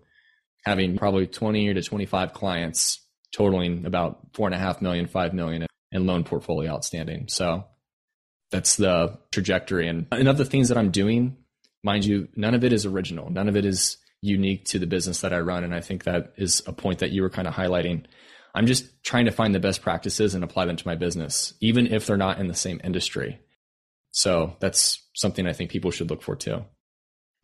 having 0.65 0.97
probably 0.99 1.27
20 1.27 1.75
to 1.75 1.83
25 1.83 2.33
clients 2.33 3.01
totaling 3.33 3.87
about 3.87 4.21
four 4.35 4.49
and 4.49 4.55
a 4.55 4.59
half 4.59 4.81
million, 4.81 5.07
five 5.07 5.33
million 5.33 5.67
in 5.93 6.07
loan 6.07 6.25
portfolio 6.25 6.73
outstanding. 6.73 7.29
So 7.29 7.65
that's 8.51 8.77
the 8.77 9.19
trajectory. 9.31 9.89
And, 9.89 10.07
and 10.13 10.29
of 10.29 10.39
the 10.39 10.45
things 10.45 10.69
that 10.69 10.79
I'm 10.79 10.91
doing, 10.91 11.37
mind 11.83 12.05
you, 12.05 12.29
none 12.37 12.55
of 12.55 12.65
it 12.65 12.73
is 12.73 12.87
original. 12.87 13.31
None 13.31 13.49
of 13.49 13.57
it 13.57 13.65
is 13.65 13.99
unique 14.23 14.65
to 14.67 14.79
the 14.79 14.87
business 14.87 15.21
that 15.21 15.33
I 15.33 15.41
run. 15.41 15.65
And 15.65 15.75
I 15.75 15.81
think 15.81 16.05
that 16.05 16.33
is 16.37 16.63
a 16.67 16.73
point 16.73 17.01
that 17.01 17.11
you 17.11 17.23
were 17.23 17.31
kind 17.31 17.47
of 17.47 17.55
highlighting. 17.55 18.05
I'm 18.57 18.67
just 18.67 18.87
trying 19.05 19.27
to 19.27 19.31
find 19.31 19.55
the 19.55 19.61
best 19.61 19.83
practices 19.83 20.35
and 20.35 20.43
apply 20.43 20.65
them 20.65 20.77
to 20.77 20.89
my 20.89 20.95
business, 20.95 21.53
even 21.61 21.87
if 21.87 22.07
they're 22.07 22.17
not 22.17 22.41
in 22.41 22.49
the 22.49 22.55
same 22.55 22.81
industry. 22.83 23.39
So 24.13 24.57
that's 24.61 25.07
something 25.15 25.47
I 25.47 25.53
think 25.53 25.71
people 25.71 25.91
should 25.91 26.09
look 26.09 26.23
for 26.23 26.35
too. 26.35 26.65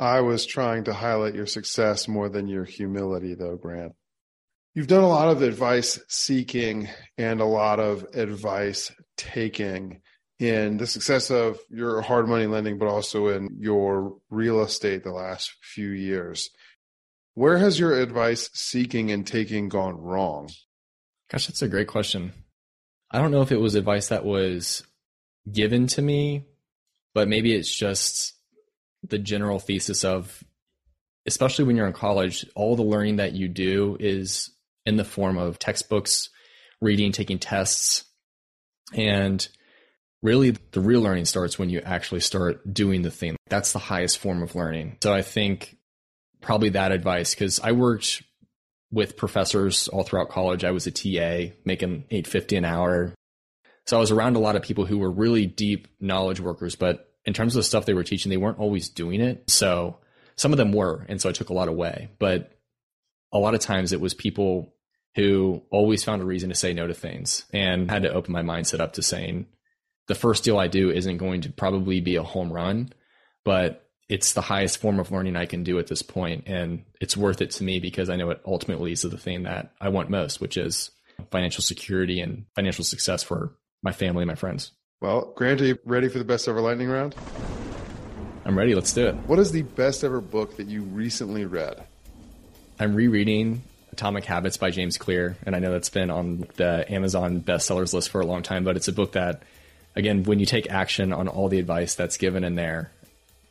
I 0.00 0.22
was 0.22 0.46
trying 0.46 0.84
to 0.84 0.94
highlight 0.94 1.34
your 1.34 1.44
success 1.44 2.08
more 2.08 2.30
than 2.30 2.48
your 2.48 2.64
humility, 2.64 3.34
though, 3.34 3.56
Grant. 3.56 3.92
You've 4.74 4.86
done 4.86 5.04
a 5.04 5.08
lot 5.08 5.28
of 5.28 5.42
advice 5.42 6.00
seeking 6.08 6.88
and 7.18 7.42
a 7.42 7.44
lot 7.44 7.78
of 7.78 8.06
advice 8.14 8.90
taking 9.18 10.00
in 10.38 10.78
the 10.78 10.86
success 10.86 11.30
of 11.30 11.58
your 11.68 12.00
hard 12.00 12.26
money 12.26 12.46
lending, 12.46 12.78
but 12.78 12.88
also 12.88 13.28
in 13.28 13.58
your 13.60 14.16
real 14.30 14.62
estate 14.62 15.04
the 15.04 15.12
last 15.12 15.52
few 15.60 15.90
years. 15.90 16.48
Where 17.34 17.58
has 17.58 17.78
your 17.78 18.00
advice 18.00 18.48
seeking 18.54 19.12
and 19.12 19.26
taking 19.26 19.68
gone 19.68 19.98
wrong? 19.98 20.48
Gosh, 21.32 21.46
that's 21.46 21.62
a 21.62 21.68
great 21.68 21.88
question. 21.88 22.34
I 23.10 23.18
don't 23.18 23.30
know 23.30 23.40
if 23.40 23.52
it 23.52 23.60
was 23.60 23.74
advice 23.74 24.08
that 24.08 24.24
was 24.24 24.82
given 25.50 25.86
to 25.88 26.02
me, 26.02 26.44
but 27.14 27.26
maybe 27.26 27.54
it's 27.54 27.74
just 27.74 28.34
the 29.02 29.18
general 29.18 29.58
thesis 29.58 30.04
of, 30.04 30.44
especially 31.26 31.64
when 31.64 31.76
you're 31.76 31.86
in 31.86 31.94
college, 31.94 32.44
all 32.54 32.76
the 32.76 32.82
learning 32.82 33.16
that 33.16 33.32
you 33.32 33.48
do 33.48 33.96
is 33.98 34.50
in 34.84 34.96
the 34.96 35.04
form 35.04 35.38
of 35.38 35.58
textbooks, 35.58 36.28
reading, 36.82 37.12
taking 37.12 37.38
tests. 37.38 38.04
And 38.92 39.46
really, 40.22 40.50
the 40.72 40.80
real 40.80 41.00
learning 41.00 41.24
starts 41.24 41.58
when 41.58 41.70
you 41.70 41.80
actually 41.80 42.20
start 42.20 42.74
doing 42.74 43.00
the 43.00 43.10
thing. 43.10 43.36
That's 43.48 43.72
the 43.72 43.78
highest 43.78 44.18
form 44.18 44.42
of 44.42 44.54
learning. 44.54 44.98
So 45.02 45.14
I 45.14 45.22
think 45.22 45.78
probably 46.42 46.70
that 46.70 46.92
advice, 46.92 47.34
because 47.34 47.58
I 47.58 47.72
worked 47.72 48.22
with 48.92 49.16
professors 49.16 49.88
all 49.88 50.02
throughout 50.02 50.28
college. 50.28 50.64
I 50.64 50.70
was 50.70 50.86
a 50.86 50.90
TA 50.90 51.54
making 51.64 52.04
850 52.10 52.56
an 52.56 52.64
hour. 52.64 53.14
So 53.86 53.96
I 53.96 54.00
was 54.00 54.10
around 54.10 54.36
a 54.36 54.40
lot 54.40 54.54
of 54.54 54.62
people 54.62 54.84
who 54.84 54.98
were 54.98 55.10
really 55.10 55.46
deep 55.46 55.88
knowledge 55.98 56.40
workers, 56.40 56.76
but 56.76 57.10
in 57.24 57.32
terms 57.32 57.56
of 57.56 57.60
the 57.60 57.64
stuff 57.64 57.86
they 57.86 57.94
were 57.94 58.04
teaching, 58.04 58.30
they 58.30 58.36
weren't 58.36 58.58
always 58.58 58.88
doing 58.88 59.20
it. 59.20 59.50
So 59.50 59.98
some 60.36 60.52
of 60.52 60.58
them 60.58 60.72
were, 60.72 61.06
and 61.08 61.20
so 61.20 61.28
I 61.28 61.32
took 61.32 61.48
a 61.48 61.54
lot 61.54 61.68
away. 61.68 62.10
But 62.18 62.52
a 63.32 63.38
lot 63.38 63.54
of 63.54 63.60
times 63.60 63.92
it 63.92 64.00
was 64.00 64.14
people 64.14 64.74
who 65.14 65.62
always 65.70 66.04
found 66.04 66.22
a 66.22 66.26
reason 66.26 66.50
to 66.50 66.54
say 66.54 66.72
no 66.72 66.86
to 66.86 66.94
things 66.94 67.44
and 67.52 67.90
had 67.90 68.02
to 68.02 68.12
open 68.12 68.32
my 68.32 68.42
mindset 68.42 68.80
up 68.80 68.94
to 68.94 69.02
saying 69.02 69.46
the 70.08 70.14
first 70.14 70.44
deal 70.44 70.58
I 70.58 70.68
do 70.68 70.90
isn't 70.90 71.18
going 71.18 71.42
to 71.42 71.52
probably 71.52 72.00
be 72.00 72.16
a 72.16 72.22
home 72.22 72.52
run, 72.52 72.92
but 73.44 73.81
it's 74.08 74.32
the 74.32 74.40
highest 74.40 74.78
form 74.78 74.98
of 74.98 75.10
learning 75.10 75.36
I 75.36 75.46
can 75.46 75.64
do 75.64 75.78
at 75.78 75.86
this 75.86 76.02
point, 76.02 76.44
and 76.46 76.84
it's 77.00 77.16
worth 77.16 77.40
it 77.40 77.50
to 77.52 77.64
me 77.64 77.80
because 77.80 78.10
I 78.10 78.16
know 78.16 78.30
it 78.30 78.40
ultimately 78.44 78.90
leads 78.90 79.02
to 79.02 79.08
the 79.08 79.18
thing 79.18 79.44
that 79.44 79.72
I 79.80 79.88
want 79.88 80.10
most, 80.10 80.40
which 80.40 80.56
is 80.56 80.90
financial 81.30 81.62
security 81.62 82.20
and 82.20 82.46
financial 82.54 82.84
success 82.84 83.22
for 83.22 83.52
my 83.82 83.92
family 83.92 84.22
and 84.22 84.28
my 84.28 84.34
friends. 84.34 84.72
Well, 85.00 85.32
Grant, 85.34 85.60
are 85.60 85.66
you 85.66 85.78
ready 85.84 86.08
for 86.08 86.18
the 86.18 86.24
best 86.24 86.46
ever 86.46 86.60
lightning 86.60 86.88
round? 86.88 87.14
I'm 88.44 88.58
ready. 88.58 88.74
Let's 88.74 88.92
do 88.92 89.06
it. 89.06 89.14
What 89.26 89.38
is 89.38 89.52
the 89.52 89.62
best 89.62 90.04
ever 90.04 90.20
book 90.20 90.56
that 90.56 90.66
you 90.66 90.82
recently 90.82 91.44
read? 91.44 91.82
I'm 92.78 92.94
rereading 92.94 93.62
Atomic 93.92 94.24
Habits 94.24 94.56
by 94.56 94.70
James 94.70 94.98
Clear, 94.98 95.36
and 95.44 95.54
I 95.54 95.58
know 95.58 95.70
that's 95.70 95.90
been 95.90 96.10
on 96.10 96.48
the 96.56 96.84
Amazon 96.92 97.40
bestsellers 97.40 97.92
list 97.94 98.10
for 98.10 98.20
a 98.20 98.26
long 98.26 98.42
time, 98.42 98.64
but 98.64 98.76
it's 98.76 98.88
a 98.88 98.92
book 98.92 99.12
that, 99.12 99.42
again, 99.94 100.24
when 100.24 100.40
you 100.40 100.46
take 100.46 100.70
action 100.70 101.12
on 101.12 101.28
all 101.28 101.48
the 101.48 101.58
advice 101.58 101.94
that's 101.94 102.16
given 102.16 102.42
in 102.42 102.56
there, 102.56 102.90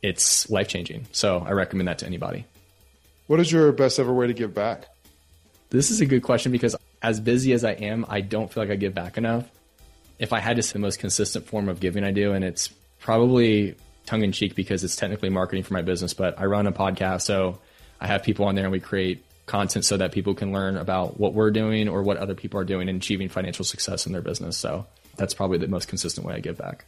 it's 0.02 0.50
life 0.50 0.68
changing. 0.68 1.06
So 1.12 1.38
I 1.46 1.52
recommend 1.52 1.88
that 1.88 1.98
to 1.98 2.06
anybody. 2.06 2.44
What 3.28 3.40
is 3.40 3.50
your 3.50 3.72
best 3.72 3.98
ever 3.98 4.12
way 4.12 4.26
to 4.26 4.34
give 4.34 4.52
back? 4.52 4.86
This 5.70 5.90
is 5.90 6.00
a 6.00 6.06
good 6.06 6.22
question 6.22 6.52
because 6.52 6.76
as 7.00 7.20
busy 7.20 7.52
as 7.52 7.64
I 7.64 7.72
am, 7.72 8.04
I 8.08 8.20
don't 8.20 8.52
feel 8.52 8.62
like 8.62 8.70
I 8.70 8.76
give 8.76 8.94
back 8.94 9.16
enough. 9.16 9.48
If 10.18 10.32
I 10.32 10.40
had 10.40 10.56
to 10.56 10.62
say 10.62 10.74
the 10.74 10.78
most 10.80 10.98
consistent 10.98 11.46
form 11.46 11.68
of 11.68 11.80
giving 11.80 12.04
I 12.04 12.10
do, 12.10 12.32
and 12.32 12.44
it's 12.44 12.68
probably 13.00 13.74
tongue 14.06 14.22
in 14.22 14.32
cheek 14.32 14.54
because 14.54 14.84
it's 14.84 14.96
technically 14.96 15.30
marketing 15.30 15.64
for 15.64 15.74
my 15.74 15.82
business, 15.82 16.14
but 16.14 16.38
I 16.38 16.44
run 16.44 16.66
a 16.66 16.72
podcast. 16.72 17.22
So 17.22 17.58
I 18.00 18.06
have 18.06 18.22
people 18.22 18.46
on 18.46 18.54
there 18.54 18.64
and 18.64 18.72
we 18.72 18.80
create 18.80 19.24
content 19.46 19.84
so 19.84 19.96
that 19.96 20.12
people 20.12 20.34
can 20.34 20.52
learn 20.52 20.76
about 20.76 21.18
what 21.18 21.34
we're 21.34 21.50
doing 21.50 21.88
or 21.88 22.02
what 22.02 22.16
other 22.16 22.34
people 22.34 22.60
are 22.60 22.64
doing 22.64 22.88
and 22.88 22.98
achieving 22.98 23.28
financial 23.28 23.64
success 23.64 24.06
in 24.06 24.12
their 24.12 24.22
business. 24.22 24.56
So 24.56 24.86
that's 25.16 25.34
probably 25.34 25.58
the 25.58 25.68
most 25.68 25.88
consistent 25.88 26.26
way 26.26 26.34
I 26.34 26.40
give 26.40 26.58
back. 26.58 26.84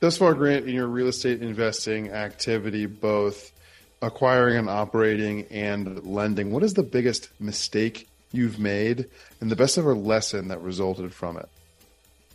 Thus 0.00 0.16
far, 0.16 0.34
Grant, 0.34 0.68
in 0.68 0.74
your 0.74 0.86
real 0.86 1.08
estate 1.08 1.42
investing 1.42 2.10
activity, 2.10 2.86
both 2.86 3.52
acquiring 4.00 4.56
and 4.56 4.70
operating 4.70 5.46
and 5.50 6.04
lending, 6.06 6.52
what 6.52 6.62
is 6.62 6.74
the 6.74 6.84
biggest 6.84 7.28
mistake 7.40 8.08
you've 8.30 8.58
made 8.58 9.06
and 9.40 9.50
the 9.50 9.56
best 9.56 9.76
ever 9.76 9.94
lesson 9.94 10.48
that 10.48 10.60
resulted 10.60 11.12
from 11.12 11.36
it? 11.36 11.48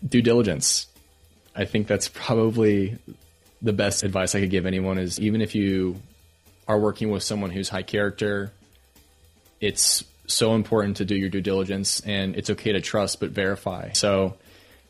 Due 0.07 0.21
diligence. 0.21 0.87
I 1.55 1.65
think 1.65 1.87
that's 1.87 2.09
probably 2.09 2.97
the 3.61 3.73
best 3.73 4.03
advice 4.03 4.35
I 4.35 4.41
could 4.41 4.49
give 4.49 4.65
anyone 4.65 4.97
is 4.97 5.19
even 5.19 5.41
if 5.41 5.55
you 5.55 6.01
are 6.67 6.77
working 6.77 7.11
with 7.11 7.23
someone 7.23 7.49
who's 7.49 7.69
high 7.69 7.83
character, 7.83 8.51
it's 9.61 10.03
so 10.27 10.55
important 10.55 10.97
to 10.97 11.05
do 11.05 11.15
your 11.15 11.29
due 11.29 11.41
diligence 11.41 12.01
and 12.01 12.35
it's 12.35 12.49
okay 12.49 12.73
to 12.73 12.81
trust 12.81 13.21
but 13.21 13.29
verify. 13.29 13.91
So 13.93 14.35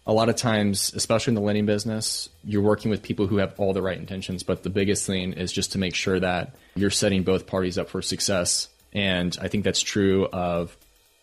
a 0.05 0.13
lot 0.13 0.29
of 0.29 0.35
times, 0.35 0.91
especially 0.93 1.31
in 1.31 1.35
the 1.35 1.41
lending 1.41 1.65
business, 1.65 2.29
you're 2.43 2.61
working 2.61 2.91
with 2.91 3.01
people 3.01 3.27
who 3.27 3.37
have 3.37 3.57
all 3.57 3.73
the 3.73 3.81
right 3.81 3.97
intentions, 3.97 4.43
but 4.43 4.63
the 4.63 4.69
biggest 4.69 5.05
thing 5.05 5.33
is 5.33 5.51
just 5.51 5.71
to 5.73 5.77
make 5.77 5.95
sure 5.95 6.19
that 6.19 6.55
you're 6.75 6.89
setting 6.89 7.23
both 7.23 7.47
parties 7.47 7.77
up 7.77 7.89
for 7.89 8.01
success. 8.01 8.67
And 8.91 9.35
I 9.41 9.47
think 9.47 9.63
that's 9.63 9.81
true 9.81 10.25
of 10.27 10.75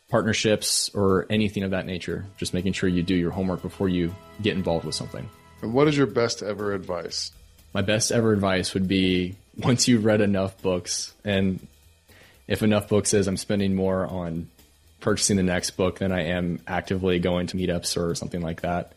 partnerships 0.09 0.91
or 0.95 1.27
anything 1.31 1.63
of 1.63 1.73
that 1.73 1.87
nature. 1.87 2.27
Just 2.39 2.55
making 2.55 2.73
sure 2.73 2.89
you 2.89 3.03
do 3.03 3.15
your 3.15 3.31
homework 3.31 3.63
before 3.63 3.89
you 3.89 4.15
get 4.43 4.57
involved 4.57 4.85
with 4.85 4.95
something. 4.95 5.29
And 5.63 5.75
what 5.75 5.87
is 5.87 5.97
your 5.97 6.07
best 6.07 6.43
ever 6.43 6.73
advice? 6.73 7.33
My 7.75 7.83
best 7.83 8.11
ever 8.11 8.33
advice 8.33 8.75
would 8.75 8.89
be 8.89 9.37
once 9.59 9.87
you've 9.87 10.05
read 10.05 10.21
enough 10.21 10.61
books, 10.63 11.15
and 11.25 11.67
if 12.49 12.63
enough 12.63 12.89
books 12.89 13.15
is 13.15 13.29
I'm 13.29 13.37
spending 13.37 13.75
more 13.75 14.07
on 14.07 14.49
purchasing 15.01 15.37
the 15.37 15.43
next 15.43 15.73
book 15.73 15.99
than 15.99 16.13
I 16.13 16.25
am 16.25 16.61
actively 16.67 17.19
going 17.19 17.47
to 17.49 17.57
meetups 17.57 17.97
or 17.97 18.15
something 18.15 18.41
like 18.41 18.63
that. 18.63 18.93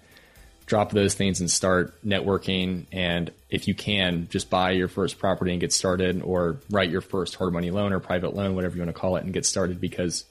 Drop 0.66 0.92
those 0.92 1.14
things 1.14 1.40
and 1.40 1.52
start 1.52 2.02
networking. 2.06 2.86
And 2.92 3.32
if 3.50 3.68
you 3.68 3.76
can, 3.76 4.28
just 4.30 4.50
buy 4.50 4.72
your 4.72 4.88
first 4.88 5.20
property 5.20 5.52
and 5.52 5.60
get 5.60 5.74
started, 5.74 6.22
or 6.22 6.60
write 6.70 6.90
your 6.90 7.02
first 7.02 7.36
hard 7.36 7.54
money 7.54 7.70
loan 7.70 7.92
or 7.92 8.00
private 8.00 8.36
loan, 8.36 8.56
whatever 8.56 8.76
you 8.76 8.82
want 8.82 8.96
to 8.96 9.00
call 9.00 9.18
it, 9.18 9.24
and 9.24 9.34
get 9.34 9.46
started 9.46 9.82
because 9.82 10.24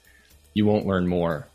you 0.54 0.64
won't 0.64 0.86
learn 0.86 1.06
more 1.06 1.46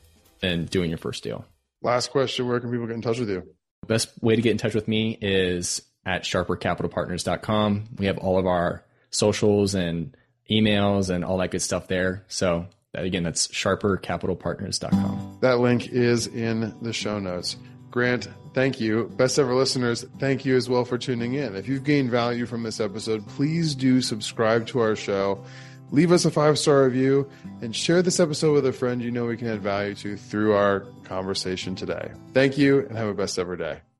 than 0.42 0.66
doing 0.66 0.90
your 0.90 1.00
first 1.00 1.24
deal. 1.24 1.46
Last 1.82 2.12
question 2.12 2.48
Where 2.48 2.60
can 2.60 2.72
people 2.72 2.88
get 2.88 2.96
in 2.96 3.02
touch 3.02 3.20
with 3.20 3.30
you? 3.30 3.44
Best 3.88 4.12
way 4.22 4.36
to 4.36 4.42
get 4.42 4.52
in 4.52 4.58
touch 4.58 4.76
with 4.76 4.88
me 4.88 5.18
is 5.22 5.82
at 6.06 6.24
sharpercapitalpartners.com. 6.24 7.90
We 7.98 8.06
have 8.06 8.18
all 8.18 8.38
of 8.38 8.46
our 8.46 8.84
socials 9.10 9.76
and 9.76 10.16
emails 10.50 11.10
and 11.10 11.24
all 11.24 11.38
that 11.38 11.52
good 11.52 11.62
stuff 11.62 11.88
there. 11.88 12.24
So 12.28 12.68
again, 13.06 13.24
that's 13.24 13.48
sharpercapitalpartners.com. 13.48 15.38
That 15.42 15.60
link 15.60 15.90
is 15.90 16.28
in 16.28 16.76
the 16.82 16.94
show 16.94 17.20
notes. 17.20 17.58
Grant, 17.90 18.28
thank 18.54 18.80
you. 18.80 19.12
Best 19.16 19.40
ever 19.40 19.54
listeners, 19.56 20.06
thank 20.20 20.46
you 20.46 20.56
as 20.56 20.70
well 20.70 20.86
for 20.86 20.98
tuning 20.98 21.34
in. 21.34 21.56
If 21.56 21.68
you've 21.68 21.84
gained 21.84 22.12
value 22.12 22.46
from 22.46 22.64
this 22.64 22.80
episode, 22.80 23.26
please 23.28 23.76
do 23.76 24.02
subscribe 24.02 24.68
to 24.68 24.80
our 24.80 24.96
show, 24.96 25.44
leave 25.92 26.12
us 26.12 26.26
a 26.26 26.32
five 26.32 26.60
star 26.60 26.84
review, 26.84 27.30
and 27.62 27.76
share 27.76 28.02
this 28.02 28.20
episode 28.20 28.54
with 28.54 28.66
a 28.66 28.74
friend 28.74 29.02
you 29.02 29.12
know 29.12 29.26
we 29.26 29.38
can 29.38 29.48
add 29.48 29.62
value 29.62 29.96
to 29.96 30.18
through 30.18 30.54
our 30.54 30.82
conversation 31.04 31.76
today. 31.76 32.12
Thank 32.34 32.58
you 32.58 32.86
and 32.88 32.98
have 32.98 33.08
a 33.08 33.14
best 33.14 33.40
ever 33.40 33.56
day. 33.56 33.80